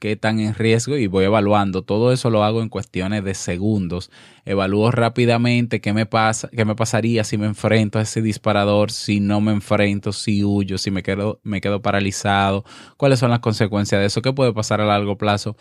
¿Qué 0.00 0.16
tan 0.16 0.40
en 0.40 0.54
riesgo? 0.54 0.96
Y 0.96 1.08
voy 1.08 1.26
evaluando. 1.26 1.82
Todo 1.82 2.10
eso 2.10 2.30
lo 2.30 2.42
hago 2.42 2.62
en 2.62 2.70
cuestiones 2.70 3.22
de 3.22 3.34
segundos. 3.34 4.10
Evalúo 4.46 4.90
rápidamente 4.90 5.82
qué 5.82 5.92
me 5.92 6.06
pasa, 6.06 6.48
qué 6.56 6.64
me 6.64 6.74
pasaría 6.74 7.22
si 7.22 7.36
me 7.36 7.44
enfrento 7.44 7.98
a 7.98 8.02
ese 8.02 8.22
disparador, 8.22 8.92
si 8.92 9.20
no 9.20 9.42
me 9.42 9.52
enfrento, 9.52 10.12
si 10.12 10.42
huyo, 10.42 10.78
si 10.78 10.90
me 10.90 11.02
quedo, 11.02 11.38
me 11.42 11.60
quedo 11.60 11.82
paralizado, 11.82 12.64
cuáles 12.96 13.18
son 13.18 13.28
las 13.28 13.40
consecuencias 13.40 14.00
de 14.00 14.06
eso, 14.06 14.22
qué 14.22 14.32
puede 14.32 14.54
pasar 14.54 14.80
a 14.80 14.86
largo 14.86 15.18
plazo. 15.18 15.54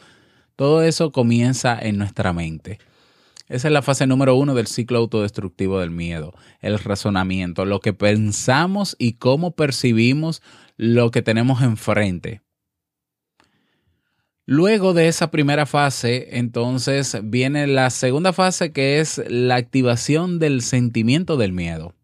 Todo 0.56 0.84
eso 0.84 1.12
comienza 1.12 1.78
en 1.78 1.98
nuestra 1.98 2.32
mente. 2.32 2.80
Esa 3.50 3.68
es 3.68 3.74
la 3.74 3.82
fase 3.82 4.06
número 4.06 4.36
uno 4.36 4.54
del 4.54 4.68
ciclo 4.68 5.00
autodestructivo 5.00 5.80
del 5.80 5.90
miedo, 5.90 6.34
el 6.62 6.78
razonamiento, 6.78 7.66
lo 7.66 7.80
que 7.80 7.94
pensamos 7.94 8.96
y 9.00 9.14
cómo 9.14 9.56
percibimos 9.56 10.44
lo 10.78 11.10
que 11.10 11.24
tenemos 11.24 11.64
enfrente. 11.64 12.42
Luego 14.46 14.94
de 14.94 15.08
esa 15.08 15.32
primera 15.32 15.66
fase, 15.66 16.38
entonces 16.38 17.18
viene 17.24 17.66
la 17.68 17.90
segunda 17.90 18.34
fase 18.34 18.72
que 18.72 19.00
es 19.00 19.22
la 19.28 19.56
activación 19.56 20.40
del 20.40 20.62
sentimiento 20.62 21.36
del 21.36 21.52
miedo, 21.52 21.96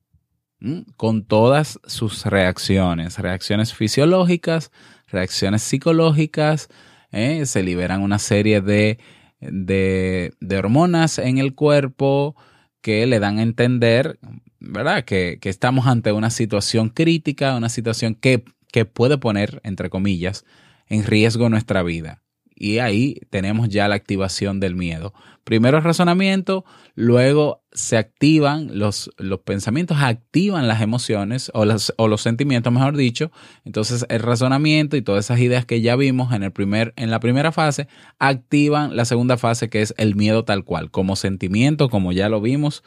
con 0.97 1.25
todas 1.25 1.79
sus 1.85 2.25
reacciones, 2.25 3.19
reacciones 3.19 3.73
fisiológicas, 3.73 4.71
reacciones 5.07 5.61
psicológicas, 5.61 6.69
¿eh? 7.11 7.45
se 7.45 7.61
liberan 7.63 8.01
una 8.01 8.19
serie 8.19 8.61
de 8.61 8.99
de, 9.39 10.33
hormonas 10.57 11.19
en 11.19 11.37
el 11.37 11.55
cuerpo 11.55 12.35
que 12.81 13.05
le 13.05 13.19
dan 13.19 13.39
a 13.39 13.43
entender, 13.43 14.19
¿verdad? 14.59 15.05
Que, 15.05 15.39
estamos 15.43 15.87
ante 15.87 16.11
una 16.11 16.29
situación 16.29 16.89
crítica, 16.89 17.55
una 17.55 17.69
situación 17.69 18.15
que, 18.15 18.43
que 18.71 18.85
puede 18.85 19.17
poner, 19.17 19.61
entre 19.63 19.89
comillas, 19.89 20.45
en 20.87 21.03
riesgo 21.03 21.49
nuestra 21.49 21.83
vida. 21.83 22.24
Y 22.55 22.79
ahí 22.79 23.19
tenemos 23.29 23.67
ya 23.69 23.87
la 23.87 23.95
activación 23.95 24.59
del 24.59 24.75
miedo. 24.75 25.13
Primero 25.43 25.77
el 25.77 25.83
razonamiento, 25.83 26.65
luego 26.95 27.61
se 27.71 27.97
activan 27.97 28.79
los, 28.79 29.11
los 29.17 29.41
pensamientos, 29.41 29.97
activan 29.99 30.67
las 30.67 30.81
emociones 30.81 31.51
o, 31.53 31.65
o 31.97 32.07
los 32.07 32.21
sentimientos, 32.21 32.71
mejor 32.71 32.95
dicho. 32.95 33.31
Entonces 33.65 34.05
el 34.09 34.21
razonamiento 34.21 34.95
y 34.97 35.01
todas 35.01 35.25
esas 35.25 35.39
ideas 35.39 35.65
que 35.65 35.81
ya 35.81 35.95
vimos 35.95 36.33
en, 36.33 36.43
el 36.43 36.51
primer, 36.51 36.93
en 36.95 37.11
la 37.11 37.19
primera 37.19 37.51
fase 37.51 37.87
activan 38.17 38.95
la 38.95 39.05
segunda 39.05 39.37
fase 39.37 39.69
que 39.69 39.81
es 39.81 39.93
el 39.97 40.15
miedo 40.15 40.45
tal 40.45 40.63
cual, 40.63 40.89
como 40.89 41.15
sentimiento, 41.15 41.89
como 41.89 42.11
ya 42.11 42.29
lo 42.29 42.41
vimos, 42.41 42.83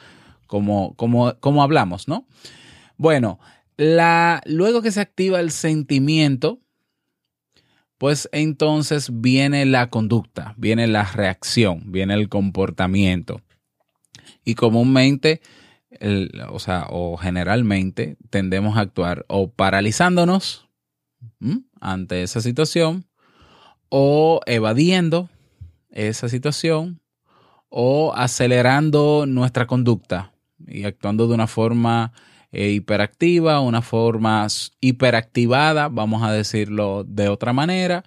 como, 0.47 0.95
como, 0.97 1.35
como 1.41 1.63
hablamos, 1.63 2.09
¿no? 2.09 2.27
Bueno, 2.97 3.39
la, 3.77 4.43
luego 4.47 4.83
que 4.83 4.91
se 4.91 5.01
activa 5.01 5.39
el 5.39 5.53
sentimiento, 5.53 6.61
pues 7.99 8.29
entonces 8.33 9.11
viene 9.21 9.67
la 9.67 9.91
conducta, 9.91 10.55
viene 10.57 10.87
la 10.87 11.05
reacción, 11.05 11.91
viene 11.93 12.15
el 12.15 12.29
comportamiento. 12.29 13.43
Y 14.45 14.55
comúnmente, 14.55 15.41
o 16.51 16.61
sea, 16.61 16.87
o 16.91 17.17
generalmente 17.17 18.17
tendemos 18.31 18.77
a 18.77 18.81
actuar 18.81 19.27
o 19.29 19.51
paralizándonos 19.51 20.69
ante 21.81 22.23
esa 22.23 22.41
situación, 22.41 23.05
o 23.89 24.41
evadiendo 24.47 25.29
esa 25.91 26.29
situación, 26.29 27.01
o 27.69 28.15
acelerando 28.15 29.27
nuestra 29.27 29.67
conducta 29.67 30.33
y 30.67 30.85
actuando 30.85 31.27
de 31.27 31.35
una 31.35 31.47
forma 31.47 32.13
eh, 32.53 32.71
hiperactiva, 32.71 33.61
una 33.61 33.83
forma 33.83 34.47
hiperactivada, 34.81 35.89
vamos 35.89 36.23
a 36.23 36.33
decirlo 36.33 37.05
de 37.05 37.29
otra 37.29 37.53
manera, 37.53 38.05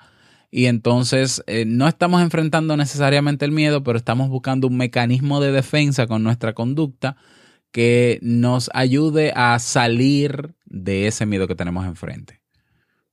y 0.50 0.66
entonces 0.66 1.44
eh, 1.48 1.64
no 1.66 1.88
estamos 1.88 2.22
enfrentando 2.22 2.76
necesariamente 2.76 3.46
el 3.46 3.52
miedo, 3.52 3.84
pero 3.84 3.98
estamos 3.98 4.30
buscando 4.30 4.68
un 4.68 4.78
mecanismo 4.78 5.40
de 5.40 5.52
defensa 5.52 6.08
con 6.08 6.24
nuestra 6.24 6.54
conducta 6.54 7.16
que 7.72 8.20
nos 8.22 8.70
ayude 8.74 9.32
a 9.36 9.58
salir 9.60 10.56
de 10.66 11.08
ese 11.08 11.26
miedo 11.26 11.48
que 11.48 11.56
tenemos 11.56 11.86
enfrente. 11.86 12.42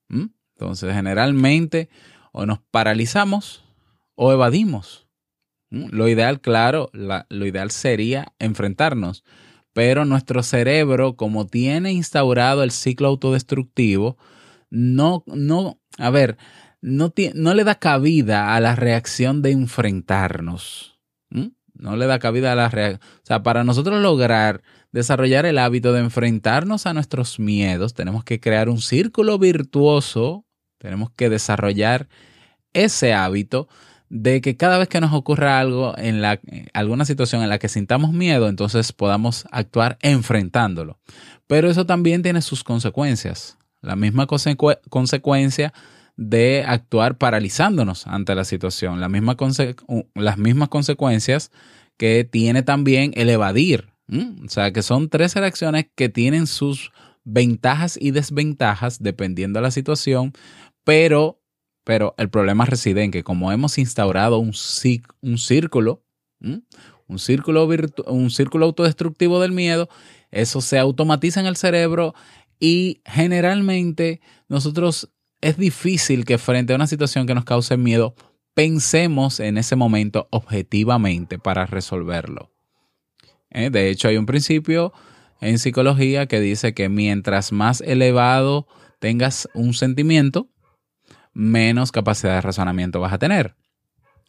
¿Mm? 0.09 0.27
Entonces, 0.55 0.93
generalmente 0.93 1.89
o 2.33 2.45
nos 2.45 2.59
paralizamos 2.59 3.65
o 4.17 4.33
evadimos. 4.33 5.07
¿Mm? 5.71 5.91
Lo 5.91 6.09
ideal, 6.09 6.41
claro, 6.41 6.91
lo 6.93 7.47
ideal 7.47 7.71
sería 7.71 8.33
enfrentarnos, 8.41 9.23
pero 9.79 10.05
nuestro 10.05 10.43
cerebro, 10.43 11.15
como 11.15 11.47
tiene 11.47 11.93
instaurado 11.93 12.65
el 12.65 12.73
ciclo 12.73 13.07
autodestructivo, 13.07 14.19
no, 14.71 15.23
no, 15.29 15.79
a 15.99 16.11
ver, 16.11 16.37
no, 16.81 17.13
le 17.15 17.63
da 17.63 17.77
cabida 17.77 18.57
a 18.57 18.61
la 18.61 18.75
reacción 18.75 19.41
de 19.41 19.53
enfrentarnos. 19.53 20.99
No 21.75 21.95
le 21.95 22.07
da 22.07 22.19
cabida 22.19 22.51
a 22.51 22.57
la 22.57 22.69
reacción. 22.69 23.01
O 23.23 23.27
sea, 23.27 23.45
para 23.45 23.63
nosotros 23.63 24.03
lograr 24.03 24.63
desarrollar 24.91 25.47
el 25.47 25.59
hábito 25.59 25.93
de 25.93 26.01
enfrentarnos 26.01 26.87
a 26.87 26.93
nuestros 26.93 27.39
miedos, 27.39 27.95
tenemos 27.95 28.25
que 28.25 28.41
crear 28.41 28.69
un 28.69 28.81
círculo 28.81 29.39
virtuoso, 29.39 30.45
tenemos 30.79 31.11
que 31.11 31.31
desarrollar 31.31 32.09
ese 32.73 33.15
hábito 33.15 33.69
de 34.11 34.41
que 34.41 34.57
cada 34.57 34.79
vez 34.79 34.89
que 34.89 35.01
nos 35.01 35.13
ocurra 35.13 35.61
algo 35.61 35.97
en 35.99 36.23
la 36.23 36.41
alguna 36.73 37.05
situación 37.05 37.43
en 37.43 37.49
la 37.49 37.59
que 37.59 37.69
sintamos 37.69 38.13
miedo, 38.13 38.49
entonces 38.49 38.93
podamos 38.93 39.47
actuar 39.51 39.99
enfrentándolo. 40.01 40.99
Pero 41.47 41.71
eso 41.71 41.87
también 41.87 42.23
tiene 42.23 42.43
sus 42.43 42.65
consecuencias. 42.65 43.59
La 43.81 43.97
misma 43.97 44.27
consecuencia 44.27 45.73
de 46.17 46.65
actuar 46.67 47.17
paralizándonos 47.17 48.07
ante 48.07 48.35
la 48.35 48.45
situación, 48.45 49.01
las 49.01 49.11
mismas 50.39 50.69
consecuencias 50.69 51.53
que 51.97 52.25
tiene 52.25 52.63
también 52.63 53.13
el 53.15 53.31
evadir. 53.31 53.91
O 54.45 54.49
sea, 54.49 54.73
que 54.73 54.83
son 54.83 55.11
tres 55.11 55.35
reacciones 55.35 55.87
que 55.95 56.09
tienen 56.09 56.47
sus 56.47 56.93
ventajas 57.25 57.99
y 58.01 58.11
desventajas 58.11 59.03
dependiendo 59.03 59.59
de 59.59 59.65
la 59.65 59.71
situación, 59.71 60.33
pero 60.83 61.41
pero 61.89 62.15
el 62.19 62.29
problema 62.29 62.67
reside 62.67 63.03
en 63.03 63.11
que 63.11 63.25
como 63.25 63.51
hemos 63.51 63.79
instaurado 63.79 64.41
un, 64.41 64.53
un 65.23 65.39
círculo, 65.39 66.03
un 66.39 67.19
círculo, 67.19 67.67
un 68.09 68.29
círculo 68.29 68.67
autodestructivo 68.67 69.41
del 69.41 69.53
miedo, 69.53 69.89
eso 70.31 70.61
se 70.61 70.79
automatiza 70.79 71.41
en 71.41 71.47
el 71.47 71.57
cerebro 71.57 72.15
y 72.61 73.01
generalmente 73.07 74.21
nosotros 74.51 75.09
es 75.41 75.57
difícil 75.57 76.27
que 76.27 76.37
frente 76.37 76.75
a 76.75 76.77
una 76.77 76.87
situación 76.87 77.27
que 77.27 77.35
nos 77.35 77.47
cause 77.47 77.79
miedo 77.79 78.15
pensemos 78.53 79.41
en 79.41 79.57
ese 79.57 79.75
momento 79.75 80.29
objetivamente 80.31 81.39
para 81.39 81.65
resolverlo. 81.65 82.53
¿Eh? 83.49 83.71
De 83.71 83.89
hecho, 83.89 84.09
hay 84.09 84.19
un 84.19 84.27
principio 84.27 84.93
en 85.41 85.59
psicología 85.59 86.27
que 86.27 86.39
dice 86.39 86.75
que 86.75 86.91
mientras 86.91 87.51
más 87.51 87.81
elevado 87.81 88.67
tengas 88.99 89.49
un 89.55 89.73
sentimiento, 89.73 90.51
menos 91.39 91.93
capacidad 91.93 92.35
de 92.35 92.41
razonamiento 92.41 93.01
vas 93.01 93.13
a 93.13 93.19
tener. 93.19 93.55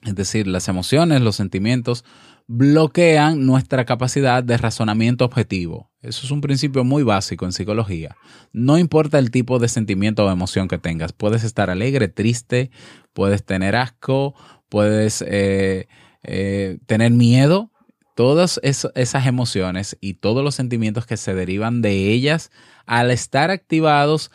Es 0.03 0.15
decir, 0.15 0.47
las 0.47 0.67
emociones, 0.69 1.21
los 1.21 1.35
sentimientos 1.35 2.05
bloquean 2.47 3.45
nuestra 3.45 3.83
capacidad 3.85 4.43
de 4.43 4.57
razonamiento 4.57 5.25
objetivo. 5.25 5.91
Eso 6.01 6.25
es 6.25 6.31
un 6.31 6.39
principio 6.39 6.83
muy 6.83 7.03
básico 7.03 7.45
en 7.45 7.51
psicología. 7.51 8.15
No 8.53 8.77
importa 8.77 9.19
el 9.19 9.31
tipo 9.31 9.59
de 9.59 9.67
sentimiento 9.67 10.25
o 10.25 10.31
emoción 10.31 10.67
que 10.67 10.77
tengas. 10.77 11.11
Puedes 11.11 11.43
estar 11.43 11.69
alegre, 11.69 12.07
triste, 12.07 12.69
puedes 13.13 13.43
tener 13.43 13.75
asco, 13.75 14.35
puedes 14.69 15.23
eh, 15.27 15.87
eh, 16.23 16.77
tener 16.85 17.11
miedo. 17.11 17.71
Todas 18.15 18.59
esas 18.63 19.27
emociones 19.27 19.97
y 20.01 20.15
todos 20.15 20.43
los 20.43 20.53
sentimientos 20.53 21.05
que 21.05 21.17
se 21.17 21.33
derivan 21.33 21.81
de 21.81 22.11
ellas, 22.11 22.51
al 22.85 23.11
estar 23.11 23.49
activados, 23.49 24.29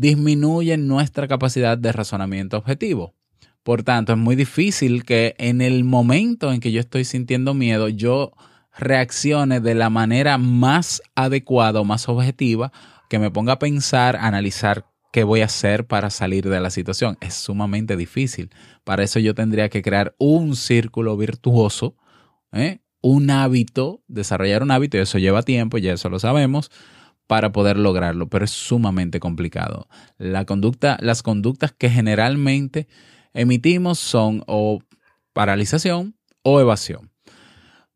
disminuyen 0.00 0.86
nuestra 0.86 1.28
capacidad 1.28 1.78
de 1.78 1.92
razonamiento 1.92 2.56
objetivo. 2.56 3.14
Por 3.62 3.82
tanto, 3.82 4.12
es 4.12 4.18
muy 4.18 4.36
difícil 4.36 5.04
que 5.04 5.34
en 5.38 5.60
el 5.60 5.84
momento 5.84 6.52
en 6.52 6.60
que 6.60 6.70
yo 6.70 6.80
estoy 6.80 7.04
sintiendo 7.04 7.52
miedo, 7.52 7.88
yo 7.88 8.32
reaccione 8.78 9.60
de 9.60 9.74
la 9.74 9.90
manera 9.90 10.38
más 10.38 11.02
adecuada 11.14 11.80
o 11.80 11.84
más 11.84 12.08
objetiva, 12.08 12.72
que 13.08 13.18
me 13.18 13.30
ponga 13.30 13.54
a 13.54 13.58
pensar, 13.58 14.16
analizar 14.16 14.86
qué 15.12 15.24
voy 15.24 15.40
a 15.40 15.46
hacer 15.46 15.86
para 15.86 16.10
salir 16.10 16.48
de 16.48 16.60
la 16.60 16.70
situación. 16.70 17.16
Es 17.20 17.34
sumamente 17.34 17.96
difícil. 17.96 18.50
Para 18.84 19.02
eso 19.02 19.18
yo 19.18 19.34
tendría 19.34 19.68
que 19.68 19.82
crear 19.82 20.14
un 20.18 20.56
círculo 20.56 21.16
virtuoso, 21.16 21.96
¿eh? 22.52 22.80
un 23.00 23.30
hábito, 23.30 24.02
desarrollar 24.08 24.62
un 24.62 24.70
hábito, 24.72 24.96
y 24.96 25.00
eso 25.00 25.18
lleva 25.18 25.42
tiempo, 25.42 25.78
ya 25.78 25.92
eso 25.92 26.08
lo 26.08 26.18
sabemos, 26.18 26.70
para 27.26 27.52
poder 27.52 27.76
lograrlo, 27.76 28.28
pero 28.28 28.44
es 28.44 28.50
sumamente 28.50 29.20
complicado. 29.20 29.88
La 30.18 30.44
conducta, 30.44 30.96
las 31.00 31.22
conductas 31.22 31.72
que 31.72 31.90
generalmente 31.90 32.86
emitimos 33.34 33.98
son 33.98 34.42
o 34.46 34.80
paralización 35.32 36.14
o 36.42 36.60
evasión. 36.60 37.10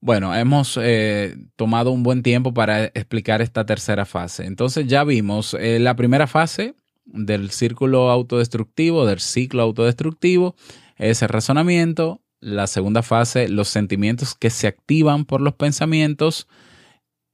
Bueno, 0.02 0.34
hemos 0.34 0.78
eh, 0.80 1.36
tomado 1.56 1.90
un 1.90 2.02
buen 2.02 2.22
tiempo 2.22 2.54
para 2.54 2.86
explicar 2.86 3.42
esta 3.42 3.66
tercera 3.66 4.06
fase. 4.06 4.46
Entonces 4.46 4.86
ya 4.86 5.04
vimos 5.04 5.54
eh, 5.60 5.78
la 5.78 5.94
primera 5.94 6.26
fase 6.26 6.74
del 7.04 7.50
círculo 7.50 8.10
autodestructivo, 8.10 9.04
del 9.04 9.20
ciclo 9.20 9.62
autodestructivo, 9.62 10.56
es 10.96 11.22
el 11.22 11.28
razonamiento. 11.28 12.20
La 12.40 12.66
segunda 12.66 13.02
fase, 13.02 13.48
los 13.50 13.68
sentimientos 13.68 14.34
que 14.34 14.48
se 14.48 14.66
activan 14.66 15.26
por 15.26 15.42
los 15.42 15.54
pensamientos 15.54 16.48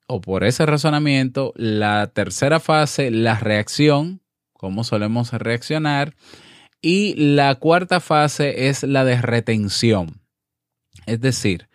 o 0.07 0.21
por 0.21 0.45
ese 0.45 0.67
razonamiento. 0.67 1.53
La 1.57 2.09
tercera 2.09 2.61
fase, 2.61 3.11
la 3.11 3.39
reacción, 3.39 4.21
cómo 4.53 4.85
solemos 4.85 5.33
reaccionar. 5.33 6.15
Y 6.81 7.15
la 7.15 7.55
cuarta 7.57 8.01
fase 8.01 8.69
es 8.69 8.83
la 8.83 9.05
de 9.05 9.21
retención. 9.21 10.21
Es 11.07 11.21
decir, 11.21 11.69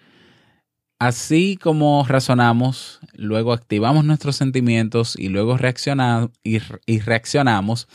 así 0.99 1.57
como 1.61 2.05
razonamos, 2.07 2.99
luego 3.13 3.53
activamos 3.53 4.05
nuestros 4.05 4.35
sentimientos 4.35 5.17
y 5.17 5.29
luego 5.29 5.57
reaccionamos, 5.57 6.29
y, 6.43 6.59
y 6.85 6.99
reaccionamos, 6.99 7.87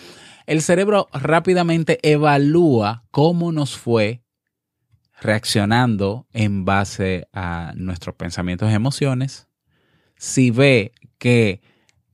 el 0.46 0.62
cerebro 0.62 1.08
rápidamente 1.12 1.98
evalúa 2.02 3.04
cómo 3.10 3.50
nos 3.52 3.76
fue 3.76 4.22
reaccionando 5.20 6.26
en 6.32 6.64
base 6.64 7.28
a 7.32 7.72
nuestros 7.76 8.14
pensamientos 8.16 8.70
y 8.70 8.74
emociones, 8.74 9.48
si 10.16 10.50
ve 10.50 10.92
que 11.18 11.60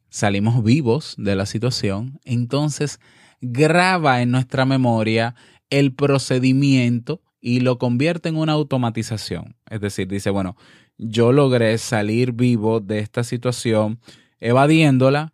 salimos 0.09 0.63
vivos 0.63 1.15
de 1.19 1.37
la 1.37 1.47
situación, 1.47 2.21
entonces 2.25 3.01
graba 3.41 4.23
en 4.23 4.31
nuestra 4.31 4.65
memoria 4.65 5.35
el 5.71 5.95
procedimiento 5.95 7.23
y 7.41 7.61
lo 7.61 7.79
convierte 7.79 8.29
en 8.29 8.37
una 8.37 8.53
automatización. 8.53 9.57
Es 9.69 9.81
decir, 9.81 10.07
dice, 10.07 10.31
bueno, 10.31 10.57
yo 10.99 11.33
logré 11.33 11.77
salir 11.79 12.33
vivo 12.33 12.81
de 12.81 13.01
esta 13.01 13.25
situación 13.25 13.99
evadiéndola, 14.39 15.33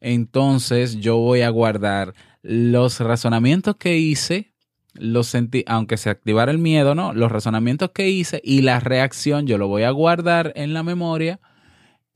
entonces 0.00 0.96
yo 0.96 1.18
voy 1.18 1.42
a 1.42 1.50
guardar 1.50 2.14
los 2.42 3.00
razonamientos 3.00 3.76
que 3.76 3.98
hice, 3.98 4.54
los 4.94 5.26
sentí, 5.26 5.64
aunque 5.66 5.96
se 5.98 6.08
activara 6.08 6.50
el 6.50 6.58
miedo, 6.58 6.94
¿no? 6.94 7.12
Los 7.12 7.30
razonamientos 7.30 7.90
que 7.90 8.08
hice 8.08 8.40
y 8.42 8.62
la 8.62 8.80
reacción 8.80 9.46
yo 9.46 9.58
lo 9.58 9.68
voy 9.68 9.82
a 9.82 9.90
guardar 9.90 10.52
en 10.56 10.72
la 10.72 10.82
memoria 10.82 11.40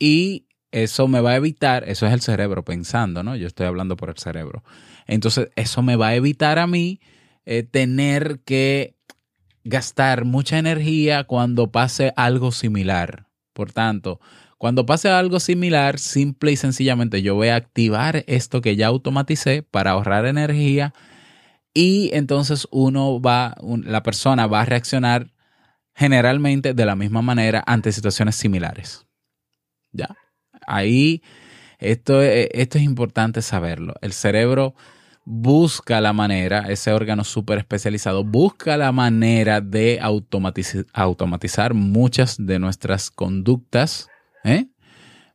y 0.04 0.48
eso 0.70 1.08
me 1.08 1.22
va 1.22 1.30
a 1.30 1.36
evitar, 1.36 1.88
eso 1.88 2.06
es 2.06 2.12
el 2.12 2.20
cerebro 2.20 2.62
pensando, 2.62 3.22
¿no? 3.22 3.36
Yo 3.36 3.46
estoy 3.46 3.64
hablando 3.64 3.96
por 3.96 4.10
el 4.10 4.18
cerebro. 4.18 4.62
Entonces, 5.06 5.48
eso 5.56 5.80
me 5.80 5.96
va 5.96 6.08
a 6.08 6.14
evitar 6.14 6.58
a 6.58 6.66
mí 6.66 7.00
eh, 7.46 7.62
tener 7.62 8.40
que 8.40 8.98
gastar 9.64 10.26
mucha 10.26 10.58
energía 10.58 11.24
cuando 11.24 11.72
pase 11.72 12.12
algo 12.16 12.52
similar. 12.52 13.28
Por 13.54 13.72
tanto, 13.72 14.20
cuando 14.58 14.84
pase 14.84 15.08
algo 15.08 15.40
similar, 15.40 15.98
simple 15.98 16.52
y 16.52 16.56
sencillamente 16.56 17.22
yo 17.22 17.34
voy 17.34 17.48
a 17.48 17.56
activar 17.56 18.24
esto 18.26 18.60
que 18.60 18.76
ya 18.76 18.88
automaticé 18.88 19.62
para 19.62 19.92
ahorrar 19.92 20.26
energía 20.26 20.92
y 21.72 22.10
entonces 22.12 22.68
uno 22.70 23.22
va, 23.22 23.56
la 23.62 24.02
persona 24.02 24.46
va 24.48 24.60
a 24.60 24.66
reaccionar 24.66 25.32
generalmente 25.94 26.74
de 26.74 26.84
la 26.84 26.94
misma 26.94 27.22
manera 27.22 27.64
ante 27.66 27.90
situaciones 27.90 28.36
similares. 28.36 29.03
¿Ya? 29.94 30.14
Ahí, 30.66 31.22
esto, 31.78 32.20
esto 32.20 32.78
es 32.78 32.84
importante 32.84 33.40
saberlo. 33.40 33.94
El 34.02 34.12
cerebro 34.12 34.74
busca 35.24 36.00
la 36.00 36.12
manera, 36.12 36.66
ese 36.68 36.92
órgano 36.92 37.24
súper 37.24 37.58
especializado, 37.58 38.24
busca 38.24 38.76
la 38.76 38.92
manera 38.92 39.60
de 39.60 39.98
automatizar, 40.02 41.74
muchas 41.74 42.36
de 42.38 42.58
nuestras 42.58 43.10
conductas. 43.10 44.08
¿eh? 44.44 44.66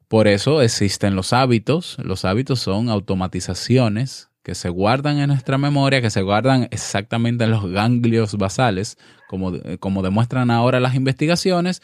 Por 0.08 0.28
eso 0.28 0.62
existen 0.62 1.15
los 1.15 1.34
hábitos. 1.34 1.98
Los 2.04 2.26
hábitos 2.26 2.60
son 2.60 2.89
automatizaciones 2.89 4.30
que 4.43 4.56
se 4.56 4.69
guardan 4.69 5.19
en 5.19 5.28
nuestra 5.28 5.58
memoria, 5.58 6.02
que 6.02 6.10
se 6.10 6.22
guardan 6.22 6.67
exactamente 6.72 7.43
en 7.43 7.52
los 7.52 7.69
ganglios 7.69 8.36
basales, 8.36 8.98
como, 9.28 9.54
como 9.80 10.02
demuestran 10.02 10.50
ahora 10.50 10.80
las 10.80 10.95
investigaciones. 10.95 11.82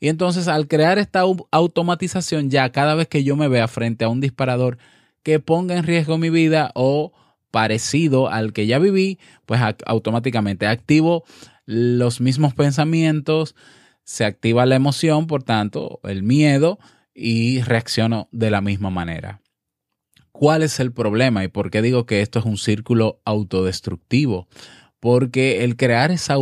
Y 0.00 0.08
entonces 0.08 0.48
al 0.48 0.68
crear 0.68 0.98
esta 0.98 1.22
automatización, 1.50 2.50
ya 2.50 2.70
cada 2.70 2.94
vez 2.94 3.08
que 3.08 3.24
yo 3.24 3.36
me 3.36 3.48
vea 3.48 3.68
frente 3.68 4.04
a 4.04 4.08
un 4.08 4.20
disparador 4.20 4.78
que 5.22 5.40
ponga 5.40 5.76
en 5.76 5.84
riesgo 5.84 6.18
mi 6.18 6.30
vida 6.30 6.70
o 6.74 7.12
parecido 7.50 8.28
al 8.28 8.52
que 8.52 8.66
ya 8.66 8.78
viví, 8.78 9.18
pues 9.46 9.60
automáticamente 9.86 10.66
activo 10.66 11.24
los 11.66 12.20
mismos 12.20 12.54
pensamientos, 12.54 13.54
se 14.04 14.24
activa 14.24 14.64
la 14.64 14.76
emoción, 14.76 15.26
por 15.26 15.42
tanto, 15.42 16.00
el 16.04 16.22
miedo 16.22 16.78
y 17.12 17.60
reacciono 17.60 18.28
de 18.32 18.50
la 18.50 18.60
misma 18.60 18.90
manera. 18.90 19.42
¿Cuál 20.32 20.62
es 20.62 20.78
el 20.80 20.92
problema 20.92 21.44
y 21.44 21.48
por 21.48 21.70
qué 21.70 21.82
digo 21.82 22.06
que 22.06 22.22
esto 22.22 22.38
es 22.38 22.44
un 22.44 22.56
círculo 22.56 23.20
autodestructivo? 23.24 24.48
Porque 25.00 25.64
el 25.64 25.76
crear 25.76 26.10
esa, 26.10 26.36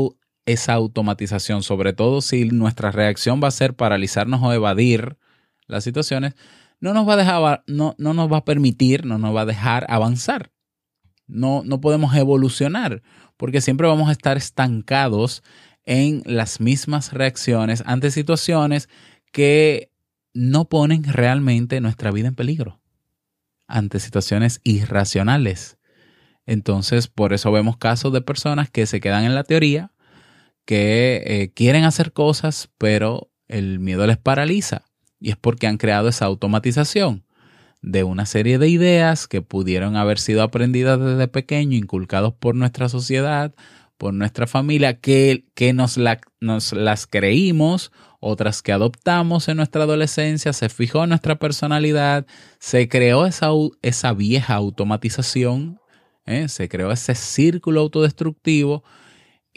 esa 0.47 0.75
automatización, 0.75 1.63
sobre 1.63 1.93
todo 1.93 2.21
si 2.21 2.45
nuestra 2.47 2.91
reacción 2.93 3.41
va 3.43 3.49
a 3.49 3.53
ser 3.53 3.75
paralizarnos 3.75 4.41
o 4.43 4.53
evadir 4.53 5.19
las 5.67 5.85
situaciones, 5.85 6.35
no 6.81 6.95
nos 6.95 7.09
va 7.09 7.15
a 7.15 7.17
dejar, 7.17 7.65
no, 7.67 7.95
no 7.99 8.15
nos 8.15 8.33
va 8.33 8.39
a 8.39 8.45
permitir, 8.45 9.05
no 9.05 9.19
nos 9.19 9.35
va 9.35 9.43
a 9.43 9.47
dejar 9.47 9.87
avanzar. 9.89 10.53
No, 11.27 11.63
no 11.65 11.81
podemos 11.81 12.15
evolucionar 12.15 13.03
porque 13.37 13.61
siempre 13.61 13.87
vamos 13.87 14.09
a 14.09 14.13
estar 14.13 14.37
estancados 14.37 15.43
en 15.85 16.23
las 16.25 16.61
mismas 16.61 17.13
reacciones 17.13 17.83
ante 17.87 18.11
situaciones 18.11 18.89
que 19.33 19.93
no 20.35 20.69
ponen 20.69 21.05
realmente 21.05 21.81
nuestra 21.81 22.11
vida 22.11 22.29
en 22.29 22.35
peligro, 22.35 22.81
ante 23.67 24.01
situaciones 24.01 24.61
irracionales. 24.65 25.79
Entonces, 26.45 27.09
por 27.09 27.33
eso 27.33 27.51
vemos 27.51 27.77
casos 27.77 28.13
de 28.13 28.21
personas 28.21 28.71
que 28.71 28.87
se 28.87 29.01
quedan 29.01 29.25
en 29.25 29.35
la 29.35 29.45
teoría, 29.45 29.93
que 30.67 31.23
eh, 31.25 31.53
quieren 31.55 31.85
hacer 31.85 32.13
cosas, 32.13 32.69
pero 32.77 33.31
el 33.49 33.79
miedo 33.79 34.07
les 34.07 34.19
paraliza. 34.19 34.83
Y 35.19 35.31
es 35.31 35.37
porque 35.37 35.67
han 35.67 35.79
creado 35.79 36.09
esa 36.09 36.27
automatización 36.27 37.25
de 37.81 38.05
una 38.05 38.27
serie 38.27 38.59
de 38.59 38.69
ideas 38.69 39.29
que 39.29 39.43
pudieron 39.43 39.97
haber 39.97 40.19
sido 40.19 40.43
aprendidas 40.43 41.01
desde 41.01 41.29
pequeño, 41.29 41.77
inculcados 41.77 42.35
por 42.35 42.55
nuestra 42.55 42.89
sociedad, 42.89 43.55
por 43.97 44.13
nuestra 44.13 44.47
familia, 44.47 45.01
que, 45.01 45.47
que 45.55 45.73
nos, 45.73 45.97
las 45.97 47.07
creímos, 47.07 47.93
otras 48.21 48.61
que 48.61 48.73
adoptamos 48.73 49.49
en 49.49 49.59
nuestra 49.59 49.85
adolescencia, 49.85 50.53
se 50.53 50.69
fijó 50.69 51.07
nuestra 51.07 51.37
personalidad, 51.37 52.27
se 52.59 52.89
creó 52.89 53.25
esa, 53.25 53.51
esa 53.83 54.13
vieja 54.13 54.55
automatización, 54.55 55.81
¿eh? 56.27 56.49
se 56.49 56.69
creó 56.69 56.91
ese 56.91 57.15
círculo 57.15 57.81
autodestructivo 57.81 58.83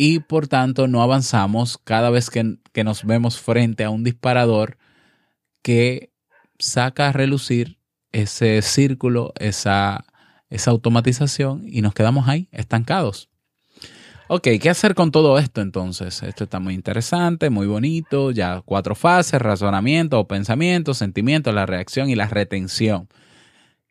y 0.01 0.21
por 0.21 0.47
tanto 0.47 0.87
no 0.87 1.01
avanzamos 1.01 1.77
cada 1.77 2.09
vez 2.09 2.29
que, 2.29 2.55
que 2.71 2.85
nos 2.85 3.03
vemos 3.03 3.37
frente 3.37 3.83
a 3.83 3.89
un 3.89 4.05
disparador 4.05 4.77
que 5.61 6.13
saca 6.57 7.09
a 7.09 7.11
relucir 7.11 7.79
ese 8.13 8.61
círculo, 8.61 9.33
esa, 9.37 10.05
esa 10.49 10.71
automatización 10.71 11.63
y 11.67 11.81
nos 11.81 11.93
quedamos 11.93 12.29
ahí, 12.29 12.47
estancados. 12.53 13.27
Ok, 14.29 14.47
¿qué 14.61 14.69
hacer 14.69 14.95
con 14.95 15.11
todo 15.11 15.37
esto 15.37 15.59
entonces? 15.59 16.23
Esto 16.23 16.45
está 16.45 16.61
muy 16.61 16.75
interesante, 16.75 17.49
muy 17.49 17.67
bonito, 17.67 18.31
ya 18.31 18.61
cuatro 18.63 18.95
fases, 18.95 19.41
razonamiento 19.41 20.17
o 20.17 20.29
pensamiento, 20.29 20.93
sentimiento, 20.93 21.51
la 21.51 21.65
reacción 21.65 22.09
y 22.09 22.15
la 22.15 22.29
retención. 22.29 23.09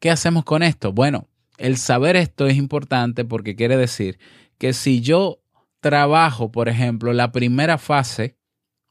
¿Qué 0.01 0.11
hacemos 0.11 0.45
con 0.45 0.63
esto? 0.63 0.91
Bueno, 0.95 1.29
el 1.59 1.77
saber 1.77 2.17
esto 2.17 2.47
es 2.47 2.57
importante 2.57 3.27
porque 3.27 3.57
quiere 3.57 3.77
decir 3.77 4.19
que 4.57 4.73
si 4.73 5.03
yo 5.03 5.41
trabajo, 5.81 6.51
por 6.51 6.69
ejemplo, 6.69 7.13
la 7.13 7.33
primera 7.33 7.79
fase 7.79 8.37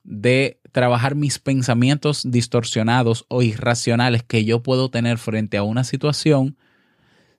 de 0.03 0.61
trabajar 0.71 1.15
mis 1.15 1.39
pensamientos 1.39 2.21
distorsionados 2.25 3.25
o 3.27 3.41
irracionales 3.41 4.23
que 4.23 4.45
yo 4.45 4.63
puedo 4.63 4.89
tener 4.89 5.17
frente 5.17 5.57
a 5.57 5.63
una 5.63 5.83
situación, 5.83 6.57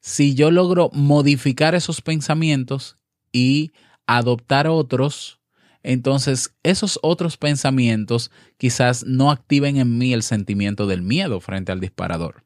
si 0.01 0.35
yo 0.35 0.51
logro 0.51 0.91
modificar 0.93 1.75
esos 1.75 2.03
pensamientos 2.03 2.99
y 3.33 3.73
adoptar 4.07 4.67
otros, 4.67 5.41
entonces 5.83 6.55
esos 6.63 6.99
otros 7.03 7.37
pensamientos 7.37 8.31
quizás 8.59 9.05
no 9.05 9.31
activen 9.31 9.77
en 9.77 9.97
mí 9.97 10.13
el 10.13 10.23
sentimiento 10.23 10.87
del 10.87 11.03
miedo 11.03 11.41
frente 11.41 11.73
al 11.73 11.81
disparador. 11.81 12.45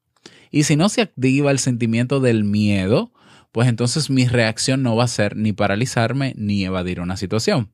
Y 0.51 0.65
si 0.65 0.77
no 0.77 0.89
se 0.89 1.03
activa 1.03 1.51
el 1.51 1.59
sentimiento 1.59 2.21
del 2.21 2.45
miedo, 2.45 3.13
pues 3.53 3.69
entonces 3.69 4.11
mi 4.11 4.27
reacción 4.27 4.83
no 4.83 4.97
va 4.97 5.05
a 5.05 5.09
ser 5.09 5.37
ni 5.37 5.53
paralizarme 5.53 6.33
ni 6.37 6.65
evadir 6.65 7.01
una 7.01 7.17
situación. 7.17 7.71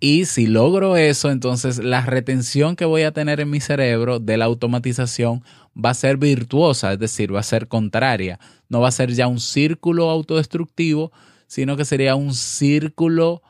Y 0.00 0.26
si 0.26 0.46
logro 0.46 0.96
eso, 0.96 1.30
entonces 1.30 1.82
la 1.82 2.02
retención 2.02 2.76
que 2.76 2.84
voy 2.84 3.02
a 3.02 3.12
tener 3.12 3.40
en 3.40 3.50
mi 3.50 3.60
cerebro 3.60 4.20
de 4.20 4.36
la 4.36 4.44
automatización 4.44 5.42
va 5.74 5.90
a 5.90 5.94
ser 5.94 6.18
virtuosa, 6.18 6.92
es 6.92 7.00
decir, 7.00 7.34
va 7.34 7.40
a 7.40 7.44
ser 7.44 7.66
contraria. 7.66 8.38
No 8.68 8.80
va 8.80 8.88
a 8.88 8.92
ser 8.92 9.12
ya 9.12 9.26
un 9.26 9.40
círculo 9.40 10.10
autodestructivo, 10.10 11.10
sino 11.48 11.76
que 11.76 11.84
sería 11.84 12.14
un 12.14 12.32
círculo 12.32 13.42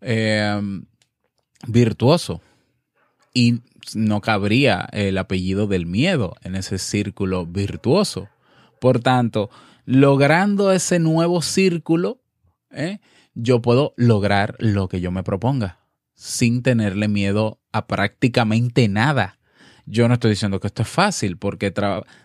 em, 0.00 0.86
virtuoso. 1.66 2.40
Y 3.34 3.60
no 3.94 4.22
cabría 4.22 4.88
el 4.92 5.18
apellido 5.18 5.66
del 5.66 5.84
miedo 5.84 6.34
en 6.42 6.54
ese 6.54 6.78
círculo 6.78 7.44
virtuoso. 7.44 8.28
Por 8.80 9.00
tanto, 9.00 9.50
logrando 9.84 10.72
ese 10.72 10.98
nuevo 10.98 11.42
círculo, 11.42 12.20
¿eh? 12.70 12.98
yo 13.34 13.62
puedo 13.62 13.94
lograr 13.96 14.56
lo 14.58 14.88
que 14.88 15.00
yo 15.00 15.10
me 15.10 15.22
proponga 15.22 15.84
sin 16.14 16.62
tenerle 16.62 17.08
miedo 17.08 17.60
a 17.72 17.86
prácticamente 17.86 18.88
nada. 18.88 19.38
Yo 19.86 20.08
no 20.08 20.14
estoy 20.14 20.30
diciendo 20.30 20.60
que 20.60 20.68
esto 20.68 20.82
es 20.82 20.88
fácil, 20.88 21.36
porque 21.36 21.70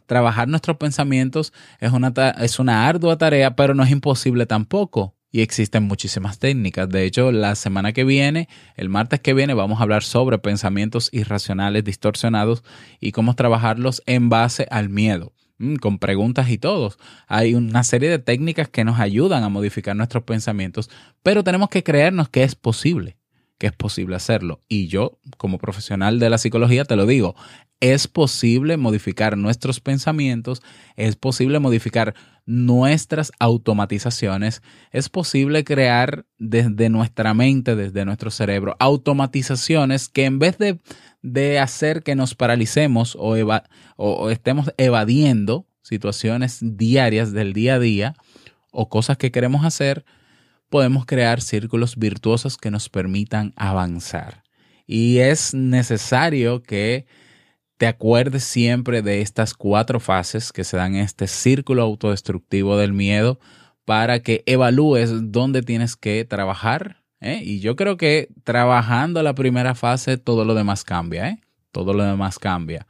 trabajar 0.05 0.47
nuestros 0.47 0.77
pensamientos 0.77 1.51
es 1.79 1.91
una, 1.91 2.13
es 2.39 2.59
una 2.59 2.87
ardua 2.87 3.17
tarea, 3.17 3.55
pero 3.55 3.73
no 3.73 3.83
es 3.83 3.91
imposible 3.91 4.45
tampoco. 4.45 5.15
Y 5.31 5.41
existen 5.41 5.83
muchísimas 5.83 6.39
técnicas. 6.39 6.89
De 6.89 7.03
hecho, 7.03 7.31
la 7.31 7.55
semana 7.55 7.91
que 7.91 8.03
viene, 8.03 8.47
el 8.75 8.89
martes 8.89 9.19
que 9.19 9.33
viene, 9.33 9.53
vamos 9.53 9.79
a 9.79 9.83
hablar 9.83 10.03
sobre 10.03 10.39
pensamientos 10.39 11.09
irracionales 11.11 11.83
distorsionados 11.83 12.63
y 12.99 13.11
cómo 13.11 13.35
trabajarlos 13.35 14.01
en 14.05 14.29
base 14.29 14.65
al 14.71 14.89
miedo 14.89 15.33
con 15.81 15.99
preguntas 15.99 16.49
y 16.49 16.57
todos. 16.57 16.97
Hay 17.27 17.55
una 17.55 17.83
serie 17.83 18.09
de 18.09 18.19
técnicas 18.19 18.69
que 18.69 18.83
nos 18.83 18.99
ayudan 18.99 19.43
a 19.43 19.49
modificar 19.49 19.95
nuestros 19.95 20.23
pensamientos, 20.23 20.89
pero 21.23 21.43
tenemos 21.43 21.69
que 21.69 21.83
creernos 21.83 22.29
que 22.29 22.43
es 22.43 22.55
posible 22.55 23.19
que 23.59 23.67
es 23.67 23.73
posible 23.73 24.15
hacerlo. 24.15 24.61
Y 24.69 24.87
yo, 24.87 25.19
como 25.37 25.57
profesional 25.59 26.17
de 26.17 26.29
la 26.29 26.37
psicología, 26.37 26.85
te 26.85 26.95
lo 26.95 27.05
digo, 27.05 27.35
es 27.81 28.07
posible 28.07 28.77
modificar 28.77 29.37
nuestros 29.37 29.81
pensamientos, 29.81 30.61
es 30.95 31.15
posible 31.15 31.59
modificar 31.59 32.15
nuestras 32.49 33.31
automatizaciones, 33.37 34.63
es 34.91 35.07
posible 35.07 35.63
crear 35.63 36.25
desde 36.39 36.89
nuestra 36.89 37.35
mente, 37.35 37.75
desde 37.75 38.05
nuestro 38.05 38.31
cerebro, 38.31 38.75
automatizaciones 38.79 40.09
que 40.09 40.25
en 40.25 40.39
vez 40.39 40.57
de, 40.57 40.79
de 41.21 41.59
hacer 41.59 42.01
que 42.01 42.15
nos 42.15 42.33
paralicemos 42.33 43.15
o, 43.15 43.35
o 43.97 44.29
estemos 44.31 44.73
evadiendo 44.77 45.67
situaciones 45.83 46.57
diarias 46.59 47.33
del 47.33 47.53
día 47.53 47.75
a 47.75 47.79
día 47.79 48.15
o 48.71 48.89
cosas 48.89 49.17
que 49.17 49.31
queremos 49.31 49.63
hacer, 49.63 50.03
podemos 50.69 51.05
crear 51.05 51.41
círculos 51.41 51.97
virtuosos 51.97 52.57
que 52.57 52.71
nos 52.71 52.89
permitan 52.89 53.53
avanzar. 53.57 54.41
Y 54.87 55.19
es 55.19 55.53
necesario 55.53 56.63
que 56.63 57.05
te 57.79 57.87
acuerdes 57.87 58.43
siempre 58.43 59.01
de 59.01 59.21
estas 59.21 59.53
cuatro 59.53 60.01
fases 60.01 60.51
que 60.51 60.65
se 60.65 60.75
dan 60.75 60.95
en 60.95 61.01
este 61.01 61.27
círculo 61.27 61.81
autodestructivo 61.81 62.75
del 62.75 62.91
miedo 62.91 63.39
para 63.85 64.19
que 64.19 64.43
evalúes 64.45 65.31
dónde 65.31 65.61
tienes 65.61 65.95
que 65.95 66.25
trabajar. 66.25 66.97
¿eh? 67.21 67.39
Y 67.41 67.61
yo 67.61 67.77
creo 67.77 67.95
que 67.95 68.27
trabajando 68.43 69.23
la 69.23 69.33
primera 69.33 69.75
fase 69.75 70.17
todo 70.17 70.43
lo 70.43 70.55
demás 70.55 70.83
cambia. 70.83 71.29
¿eh? 71.29 71.39
Todo 71.71 71.93
lo 71.93 72.03
demás 72.03 72.37
cambia. 72.37 72.85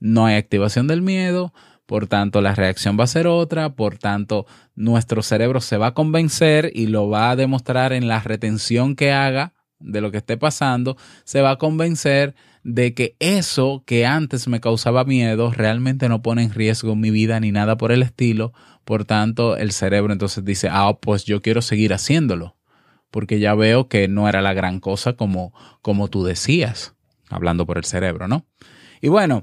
No 0.00 0.26
hay 0.26 0.34
activación 0.34 0.88
del 0.88 1.02
miedo, 1.02 1.54
por 1.86 2.08
tanto 2.08 2.40
la 2.40 2.56
reacción 2.56 2.98
va 2.98 3.04
a 3.04 3.06
ser 3.06 3.28
otra, 3.28 3.76
por 3.76 3.96
tanto 3.96 4.46
nuestro 4.74 5.22
cerebro 5.22 5.60
se 5.60 5.76
va 5.76 5.88
a 5.88 5.94
convencer 5.94 6.72
y 6.74 6.88
lo 6.88 7.08
va 7.08 7.30
a 7.30 7.36
demostrar 7.36 7.92
en 7.92 8.08
la 8.08 8.18
retención 8.18 8.96
que 8.96 9.12
haga 9.12 9.52
de 9.78 10.00
lo 10.00 10.10
que 10.10 10.18
esté 10.18 10.36
pasando, 10.36 10.96
se 11.22 11.42
va 11.42 11.52
a 11.52 11.58
convencer 11.58 12.34
de 12.64 12.94
que 12.94 13.16
eso 13.18 13.82
que 13.86 14.06
antes 14.06 14.48
me 14.48 14.60
causaba 14.60 15.04
miedo 15.04 15.50
realmente 15.50 16.08
no 16.08 16.22
pone 16.22 16.44
en 16.44 16.52
riesgo 16.52 16.94
mi 16.96 17.10
vida 17.10 17.40
ni 17.40 17.52
nada 17.52 17.76
por 17.76 17.92
el 17.92 18.02
estilo. 18.02 18.52
Por 18.84 19.04
tanto, 19.04 19.56
el 19.56 19.72
cerebro 19.72 20.12
entonces 20.12 20.44
dice, 20.44 20.68
ah, 20.70 20.98
pues 21.00 21.24
yo 21.24 21.40
quiero 21.40 21.62
seguir 21.62 21.92
haciéndolo, 21.92 22.56
porque 23.10 23.38
ya 23.38 23.54
veo 23.54 23.88
que 23.88 24.08
no 24.08 24.28
era 24.28 24.42
la 24.42 24.54
gran 24.54 24.80
cosa 24.80 25.14
como, 25.14 25.52
como 25.82 26.08
tú 26.08 26.24
decías, 26.24 26.94
hablando 27.28 27.66
por 27.66 27.78
el 27.78 27.84
cerebro, 27.84 28.28
¿no? 28.28 28.46
Y 29.00 29.08
bueno, 29.08 29.42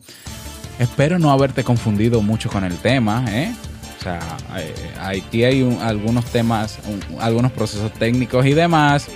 Espero 0.80 1.20
no 1.20 1.30
haberte 1.30 1.66
confundido 1.66 2.22
mucho 2.22 2.50
con 2.50 2.64
el 2.64 2.78
tema, 2.78 3.26
¿eh? 3.28 3.54
O 4.00 4.02
sea, 4.02 4.22
aquí 5.02 5.44
hay 5.44 5.78
algunos 5.82 6.24
temas, 6.24 6.80
algunos 7.20 7.52
procesos 7.52 7.92
técnicos 7.92 8.46
y 8.46 8.54
demás. 8.54 9.10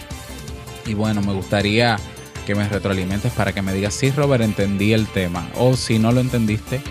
Y 0.85 0.93
bueno, 0.93 1.21
me 1.21 1.31
gustaría 1.31 1.97
que 2.45 2.55
me 2.55 2.67
retroalimentes 2.67 3.31
para 3.33 3.53
que 3.53 3.61
me 3.61 3.73
digas 3.73 3.93
si 3.93 4.11
Robert 4.11 4.43
entendí 4.43 4.93
el 4.93 5.07
tema 5.07 5.47
o 5.55 5.75
si 5.75 5.99
no 5.99 6.11
lo 6.11 6.21
entendiste, 6.21 6.81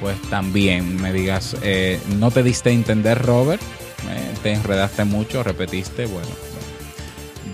pues 0.00 0.20
también 0.22 1.00
me 1.00 1.12
digas, 1.12 1.56
eh, 1.62 2.00
no 2.18 2.30
te 2.30 2.42
diste 2.42 2.70
a 2.70 2.72
entender 2.72 3.22
Robert, 3.22 3.62
eh, 4.10 4.34
te 4.42 4.52
enredaste 4.52 5.04
mucho, 5.04 5.42
repetiste, 5.42 6.06
bueno, 6.06 6.28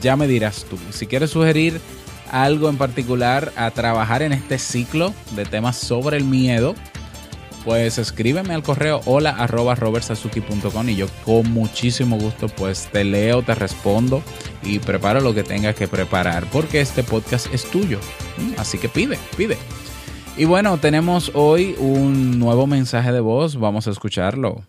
ya 0.01 0.17
me 0.17 0.27
dirás 0.27 0.65
tú. 0.69 0.79
Si 0.91 1.07
quieres 1.07 1.31
sugerir 1.31 1.81
algo 2.31 2.69
en 2.69 2.79
particular 2.79 3.53
a 3.57 3.71
trabajar 3.71 4.23
en 4.23 4.33
este 4.33 4.59
ciclo 4.59 5.15
de 5.37 5.45
temas 5.45 5.77
sobre 5.77 6.17
el 6.17 6.25
miedo, 6.25 6.75
pues 7.65 7.99
escríbeme 7.99 8.55
al 8.55 8.63
correo 8.63 9.01
hola 9.07 9.31
arroba 9.31 9.77
y 10.87 10.97
yo 10.97 11.07
con 11.25 11.51
muchísimo 11.53 12.19
gusto 12.19 12.49
pues 12.49 12.89
te 12.93 13.05
leo, 13.05 13.43
te 13.43 13.55
respondo 13.55 14.23
y 14.63 14.79
preparo 14.79 15.21
lo 15.21 15.35
que 15.35 15.43
tengas 15.43 15.75
que 15.75 15.89
preparar 15.89 16.47
porque 16.53 16.81
este 16.81 17.03
podcast 17.03 17.53
es 17.53 17.65
tuyo. 17.65 17.99
Así 18.59 18.79
que 18.79 18.89
pide, 18.89 19.19
pide. 19.37 19.57
Y 20.37 20.47
bueno, 20.47 20.79
tenemos 20.79 21.31
hoy 21.35 21.77
un 21.79 22.39
nuevo 22.39 22.67
mensaje 22.67 23.13
de 23.13 23.21
voz, 23.21 23.57
vamos 23.57 23.87
a 23.87 23.91
escucharlo. 23.91 24.63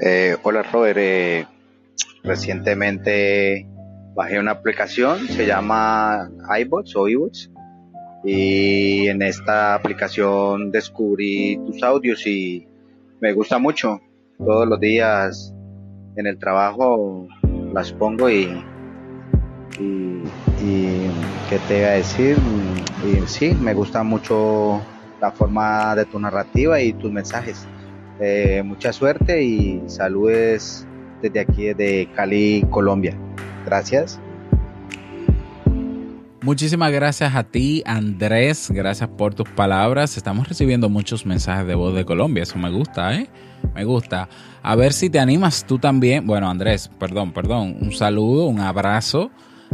Eh, 0.00 0.36
hola 0.42 0.62
Robert, 0.62 0.98
eh, 1.00 1.46
recientemente 2.22 3.66
bajé 4.14 4.38
una 4.38 4.52
aplicación, 4.52 5.26
se 5.28 5.46
llama 5.46 6.30
iBots 6.60 6.96
o 6.96 7.08
iBots, 7.08 7.50
y 8.24 9.08
en 9.08 9.20
esta 9.22 9.74
aplicación 9.74 10.70
descubrí 10.70 11.58
tus 11.66 11.82
audios 11.82 12.26
y 12.26 12.66
me 13.20 13.32
gusta 13.32 13.58
mucho. 13.58 14.00
Todos 14.38 14.66
los 14.66 14.80
días 14.80 15.54
en 16.16 16.26
el 16.26 16.38
trabajo 16.38 17.28
las 17.72 17.92
pongo 17.92 18.30
y, 18.30 18.48
y, 19.78 20.22
¿qué 21.50 21.58
te 21.68 21.80
iba 21.80 21.88
a 21.88 21.92
decir? 21.92 22.36
Y 23.04 23.26
sí, 23.26 23.54
me 23.60 23.74
gusta 23.74 24.02
mucho 24.02 24.80
la 25.20 25.30
forma 25.30 25.94
de 25.94 26.04
tu 26.06 26.18
narrativa 26.18 26.80
y 26.80 26.92
tus 26.94 27.12
mensajes. 27.12 27.66
Eh, 28.20 28.62
mucha 28.64 28.92
suerte 28.92 29.42
y 29.42 29.82
saludes 29.86 30.86
desde 31.20 31.40
aquí, 31.40 31.74
de 31.74 32.08
Cali, 32.14 32.64
Colombia. 32.70 33.16
Gracias. 33.64 34.20
Muchísimas 36.44 36.92
gracias 36.92 37.34
a 37.34 37.44
ti, 37.44 37.82
Andrés. 37.86 38.70
Gracias 38.70 39.08
por 39.08 39.34
tus 39.34 39.48
palabras. 39.48 40.18
Estamos 40.18 40.46
recibiendo 40.46 40.90
muchos 40.90 41.24
mensajes 41.24 41.66
de 41.66 41.74
voz 41.74 41.94
de 41.94 42.04
Colombia. 42.04 42.42
Eso 42.42 42.58
me 42.58 42.70
gusta, 42.70 43.14
¿eh? 43.14 43.30
Me 43.74 43.84
gusta. 43.84 44.28
A 44.62 44.76
ver 44.76 44.92
si 44.92 45.08
te 45.08 45.18
animas 45.18 45.64
tú 45.66 45.78
también. 45.78 46.26
Bueno, 46.26 46.50
Andrés, 46.50 46.90
perdón, 46.98 47.32
perdón. 47.32 47.78
Un 47.80 47.92
saludo, 47.92 48.44
un 48.44 48.60
abrazo 48.60 49.30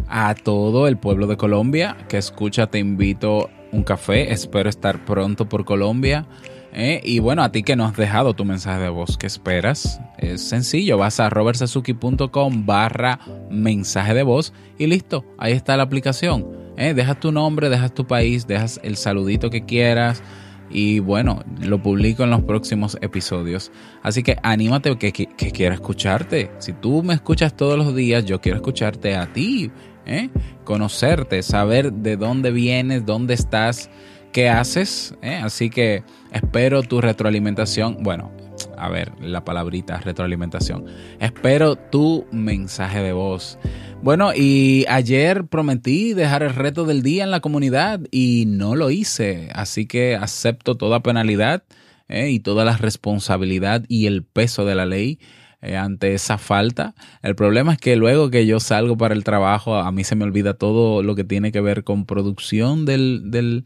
a 0.08 0.32
todo 0.36 0.86
el 0.86 0.96
pueblo 0.96 1.26
de 1.26 1.36
Colombia 1.36 1.96
que 2.08 2.18
escucha. 2.18 2.68
Te 2.68 2.78
invito 2.78 3.50
un 3.72 3.82
café. 3.82 4.32
Espero 4.32 4.68
estar 4.68 5.04
pronto 5.04 5.48
por 5.48 5.64
Colombia. 5.64 6.26
¿Eh? 6.72 7.00
Y 7.04 7.18
bueno, 7.18 7.42
a 7.42 7.52
ti 7.52 7.62
que 7.62 7.76
no 7.76 7.84
has 7.84 7.96
dejado 7.96 8.34
tu 8.34 8.44
mensaje 8.44 8.80
de 8.80 8.88
voz, 8.88 9.16
¿qué 9.16 9.26
esperas? 9.26 10.00
Es 10.18 10.42
sencillo, 10.42 10.98
vas 10.98 11.20
a 11.20 11.30
robertsazuki.com 11.30 12.66
barra 12.66 13.20
mensaje 13.50 14.14
de 14.14 14.22
voz 14.22 14.52
y 14.78 14.86
listo, 14.86 15.24
ahí 15.38 15.52
está 15.52 15.76
la 15.76 15.84
aplicación. 15.84 16.46
¿eh? 16.76 16.94
Dejas 16.94 17.20
tu 17.20 17.32
nombre, 17.32 17.68
dejas 17.68 17.94
tu 17.94 18.06
país, 18.06 18.46
dejas 18.46 18.80
el 18.82 18.96
saludito 18.96 19.50
que 19.50 19.64
quieras 19.64 20.22
y 20.70 21.00
bueno, 21.00 21.42
lo 21.60 21.82
publico 21.82 22.22
en 22.22 22.30
los 22.30 22.42
próximos 22.42 22.96
episodios. 23.00 23.72
Así 24.02 24.22
que 24.22 24.36
anímate 24.42 24.96
que, 24.96 25.12
que, 25.12 25.26
quiero 25.26 25.74
escucharte. 25.74 26.50
Si 26.58 26.72
tú 26.72 27.02
me 27.02 27.14
escuchas 27.14 27.56
todos 27.56 27.76
los 27.76 27.94
días, 27.94 28.24
yo 28.24 28.40
quiero 28.40 28.56
escucharte 28.56 29.16
a 29.16 29.32
ti, 29.32 29.70
¿eh? 30.06 30.30
conocerte, 30.64 31.42
saber 31.42 31.92
de 31.92 32.16
dónde 32.16 32.52
vienes, 32.52 33.04
dónde 33.04 33.34
estás 33.34 33.90
qué 34.32 34.48
haces. 34.48 35.14
¿eh? 35.22 35.40
Así 35.42 35.70
que 35.70 36.02
espero 36.32 36.82
tu 36.82 37.00
retroalimentación. 37.00 38.02
Bueno, 38.02 38.30
a 38.76 38.88
ver, 38.88 39.12
la 39.20 39.44
palabrita 39.44 39.98
retroalimentación. 39.98 40.86
Espero 41.18 41.76
tu 41.76 42.26
mensaje 42.32 43.00
de 43.00 43.12
voz. 43.12 43.58
Bueno, 44.02 44.32
y 44.34 44.86
ayer 44.88 45.44
prometí 45.46 46.14
dejar 46.14 46.42
el 46.42 46.54
reto 46.54 46.84
del 46.84 47.02
día 47.02 47.24
en 47.24 47.30
la 47.30 47.40
comunidad 47.40 48.00
y 48.10 48.44
no 48.46 48.74
lo 48.74 48.90
hice. 48.90 49.50
Así 49.52 49.86
que 49.86 50.16
acepto 50.16 50.76
toda 50.76 51.00
penalidad 51.00 51.64
¿eh? 52.08 52.30
y 52.30 52.40
toda 52.40 52.64
la 52.64 52.76
responsabilidad 52.76 53.84
y 53.88 54.06
el 54.06 54.24
peso 54.24 54.64
de 54.64 54.74
la 54.74 54.86
ley. 54.86 55.18
Eh, 55.62 55.76
ante 55.76 56.14
esa 56.14 56.38
falta. 56.38 56.94
El 57.22 57.34
problema 57.34 57.74
es 57.74 57.78
que 57.78 57.94
luego 57.94 58.30
que 58.30 58.46
yo 58.46 58.60
salgo 58.60 58.96
para 58.96 59.14
el 59.14 59.24
trabajo, 59.24 59.76
a 59.76 59.92
mí 59.92 60.04
se 60.04 60.16
me 60.16 60.24
olvida 60.24 60.54
todo 60.54 61.02
lo 61.02 61.14
que 61.14 61.22
tiene 61.22 61.52
que 61.52 61.60
ver 61.60 61.84
con 61.84 62.06
producción 62.06 62.86
del, 62.86 63.30
del, 63.30 63.64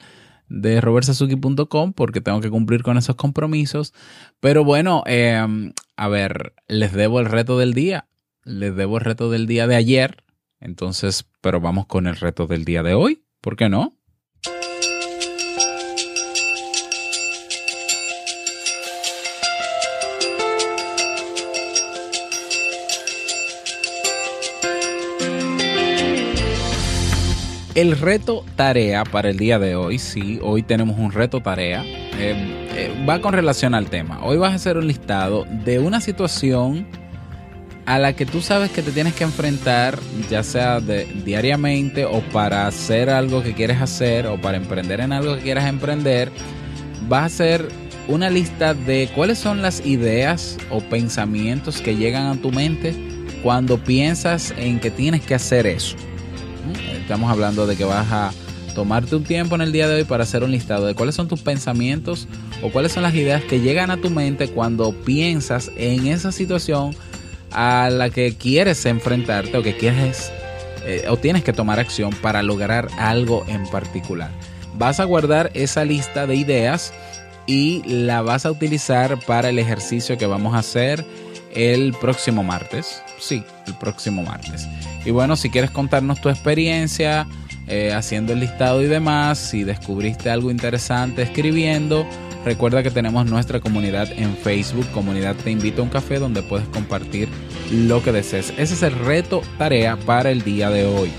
de 0.48 0.80
robertsazuki.com 0.80 1.92
porque 1.92 2.20
tengo 2.20 2.40
que 2.40 2.50
cumplir 2.50 2.82
con 2.82 2.98
esos 2.98 3.16
compromisos. 3.16 3.94
Pero 4.40 4.64
bueno, 4.64 5.02
em, 5.06 5.72
a 5.96 6.08
ver, 6.08 6.54
les 6.68 6.92
debo 6.92 7.20
el 7.20 7.26
reto 7.26 7.58
del 7.58 7.74
día. 7.74 8.08
Les 8.44 8.76
debo 8.76 8.98
el 8.98 9.04
reto 9.04 9.30
del 9.30 9.46
día 9.46 9.66
de 9.66 9.76
ayer. 9.76 10.24
Entonces, 10.60 11.26
pero 11.40 11.60
vamos 11.60 11.86
con 11.86 12.06
el 12.06 12.16
reto 12.16 12.46
del 12.46 12.64
día 12.64 12.82
de 12.82 12.94
hoy. 12.94 13.24
¿Por 13.40 13.56
qué 13.56 13.68
no? 13.68 13.92
El 27.74 27.98
reto 27.98 28.44
tarea 28.54 29.02
para 29.02 29.30
el 29.30 29.36
día 29.36 29.58
de 29.58 29.74
hoy, 29.74 29.98
sí, 29.98 30.38
hoy 30.40 30.62
tenemos 30.62 30.96
un 30.96 31.10
reto 31.10 31.40
tarea, 31.40 31.82
eh, 31.84 32.68
eh, 32.76 33.04
va 33.08 33.20
con 33.20 33.32
relación 33.32 33.74
al 33.74 33.90
tema. 33.90 34.20
Hoy 34.22 34.36
vas 34.36 34.52
a 34.52 34.54
hacer 34.54 34.76
un 34.78 34.86
listado 34.86 35.44
de 35.64 35.80
una 35.80 36.00
situación 36.00 36.86
a 37.84 37.98
la 37.98 38.12
que 38.12 38.26
tú 38.26 38.42
sabes 38.42 38.70
que 38.70 38.80
te 38.80 38.92
tienes 38.92 39.14
que 39.14 39.24
enfrentar, 39.24 39.98
ya 40.30 40.44
sea 40.44 40.78
diariamente 40.80 42.04
o 42.04 42.20
para 42.32 42.68
hacer 42.68 43.10
algo 43.10 43.42
que 43.42 43.54
quieres 43.54 43.80
hacer 43.82 44.28
o 44.28 44.40
para 44.40 44.56
emprender 44.56 45.00
en 45.00 45.12
algo 45.12 45.34
que 45.34 45.42
quieras 45.42 45.66
emprender. 45.66 46.30
Vas 47.08 47.22
a 47.22 47.26
hacer 47.26 47.68
una 48.06 48.30
lista 48.30 48.74
de 48.74 49.10
cuáles 49.16 49.38
son 49.38 49.62
las 49.62 49.84
ideas 49.84 50.58
o 50.70 50.78
pensamientos 50.78 51.80
que 51.80 51.96
llegan 51.96 52.26
a 52.26 52.40
tu 52.40 52.52
mente 52.52 52.94
cuando 53.42 53.78
piensas 53.78 54.54
en 54.56 54.78
que 54.78 54.92
tienes 54.92 55.22
que 55.22 55.34
hacer 55.34 55.66
eso. 55.66 55.96
Estamos 56.92 57.30
hablando 57.30 57.66
de 57.66 57.76
que 57.76 57.84
vas 57.84 58.10
a 58.10 58.32
tomarte 58.74 59.16
un 59.16 59.24
tiempo 59.24 59.54
en 59.54 59.60
el 59.60 59.72
día 59.72 59.88
de 59.88 59.96
hoy 59.96 60.04
para 60.04 60.24
hacer 60.24 60.42
un 60.42 60.50
listado 60.50 60.86
de 60.86 60.94
cuáles 60.94 61.14
son 61.14 61.28
tus 61.28 61.42
pensamientos 61.42 62.26
o 62.62 62.70
cuáles 62.70 62.92
son 62.92 63.02
las 63.02 63.14
ideas 63.14 63.44
que 63.44 63.60
llegan 63.60 63.90
a 63.90 63.96
tu 63.96 64.10
mente 64.10 64.48
cuando 64.48 64.92
piensas 64.92 65.70
en 65.76 66.06
esa 66.06 66.32
situación 66.32 66.94
a 67.52 67.88
la 67.90 68.10
que 68.10 68.34
quieres 68.34 68.84
enfrentarte 68.84 69.56
o 69.56 69.62
que 69.62 69.76
quieres 69.76 70.32
eh, 70.86 71.06
o 71.08 71.16
tienes 71.16 71.44
que 71.44 71.52
tomar 71.52 71.78
acción 71.78 72.10
para 72.20 72.42
lograr 72.42 72.88
algo 72.98 73.44
en 73.48 73.66
particular. 73.68 74.30
Vas 74.76 74.98
a 75.00 75.04
guardar 75.04 75.50
esa 75.54 75.84
lista 75.84 76.26
de 76.26 76.34
ideas 76.34 76.92
y 77.46 77.82
la 77.86 78.22
vas 78.22 78.44
a 78.44 78.50
utilizar 78.50 79.18
para 79.20 79.50
el 79.50 79.58
ejercicio 79.58 80.18
que 80.18 80.26
vamos 80.26 80.54
a 80.54 80.58
hacer 80.58 81.04
el 81.54 81.94
próximo 81.94 82.42
martes. 82.42 83.02
Sí, 83.24 83.42
el 83.66 83.74
próximo 83.74 84.22
martes. 84.22 84.68
Y 85.06 85.10
bueno, 85.10 85.34
si 85.36 85.48
quieres 85.48 85.70
contarnos 85.70 86.20
tu 86.20 86.28
experiencia 86.28 87.26
eh, 87.66 87.90
haciendo 87.94 88.34
el 88.34 88.40
listado 88.40 88.82
y 88.82 88.86
demás, 88.86 89.38
si 89.38 89.64
descubriste 89.64 90.28
algo 90.28 90.50
interesante 90.50 91.22
escribiendo, 91.22 92.06
recuerda 92.44 92.82
que 92.82 92.90
tenemos 92.90 93.24
nuestra 93.24 93.60
comunidad 93.60 94.12
en 94.12 94.36
Facebook, 94.36 94.86
comunidad 94.92 95.36
Te 95.36 95.50
Invito 95.50 95.80
a 95.80 95.84
un 95.84 95.90
Café, 95.90 96.18
donde 96.18 96.42
puedes 96.42 96.68
compartir 96.68 97.30
lo 97.72 98.02
que 98.02 98.12
desees. 98.12 98.52
Ese 98.58 98.74
es 98.74 98.82
el 98.82 98.92
reto 98.92 99.40
tarea 99.56 99.96
para 99.96 100.30
el 100.30 100.42
día 100.42 100.68
de 100.68 100.84
hoy. 100.84 101.10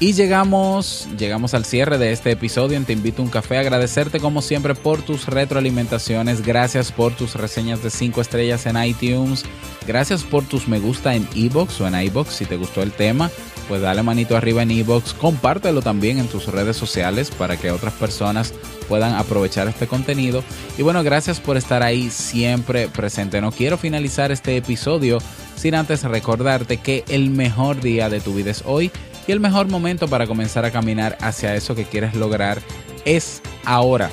Y 0.00 0.12
llegamos, 0.12 1.06
llegamos 1.16 1.54
al 1.54 1.64
cierre 1.64 1.98
de 1.98 2.10
este 2.10 2.32
episodio 2.32 2.76
en 2.76 2.84
Te 2.84 2.92
Invito 2.92 3.22
a 3.22 3.24
un 3.24 3.30
Café. 3.30 3.58
Agradecerte 3.58 4.18
como 4.18 4.42
siempre 4.42 4.74
por 4.74 5.02
tus 5.02 5.26
retroalimentaciones. 5.26 6.44
Gracias 6.44 6.90
por 6.90 7.14
tus 7.14 7.36
reseñas 7.36 7.82
de 7.82 7.90
5 7.90 8.20
estrellas 8.20 8.66
en 8.66 8.82
iTunes. 8.82 9.44
Gracias 9.86 10.24
por 10.24 10.44
tus 10.44 10.66
me 10.66 10.80
gusta 10.80 11.14
en 11.14 11.28
iBox 11.34 11.80
o 11.80 11.86
en 11.86 11.94
iBox 11.94 12.34
si 12.34 12.44
te 12.44 12.56
gustó 12.56 12.82
el 12.82 12.90
tema. 12.90 13.30
Pues 13.68 13.80
dale 13.82 14.02
manito 14.02 14.36
arriba 14.36 14.62
en 14.62 14.72
iBox. 14.72 15.14
Compártelo 15.14 15.80
también 15.80 16.18
en 16.18 16.26
tus 16.26 16.48
redes 16.48 16.76
sociales 16.76 17.30
para 17.30 17.56
que 17.56 17.70
otras 17.70 17.94
personas 17.94 18.52
puedan 18.88 19.14
aprovechar 19.14 19.68
este 19.68 19.86
contenido. 19.86 20.42
Y 20.76 20.82
bueno, 20.82 21.04
gracias 21.04 21.38
por 21.38 21.56
estar 21.56 21.84
ahí 21.84 22.10
siempre 22.10 22.88
presente. 22.88 23.40
No 23.40 23.52
quiero 23.52 23.78
finalizar 23.78 24.32
este 24.32 24.56
episodio 24.56 25.18
sin 25.54 25.76
antes 25.76 26.02
recordarte 26.02 26.78
que 26.78 27.04
el 27.08 27.30
mejor 27.30 27.80
día 27.80 28.10
de 28.10 28.20
tu 28.20 28.34
vida 28.34 28.50
es 28.50 28.64
hoy 28.66 28.90
y 29.26 29.32
el 29.32 29.40
mejor 29.40 29.68
momento 29.68 30.08
para 30.08 30.26
comenzar 30.26 30.64
a 30.64 30.70
caminar 30.70 31.16
hacia 31.20 31.54
eso 31.54 31.74
que 31.74 31.84
quieres 31.84 32.14
lograr 32.14 32.60
es 33.04 33.42
ahora. 33.64 34.10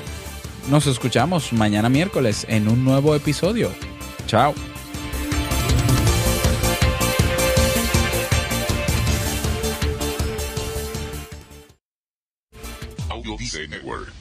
Nos 0.69 0.87
escuchamos 0.87 1.53
mañana 1.53 1.89
miércoles 1.89 2.45
en 2.47 2.67
un 2.67 2.83
nuevo 2.85 3.15
episodio. 3.15 3.71
Chao. 4.27 4.53
Audio 13.09 13.37
Network. 13.69 14.13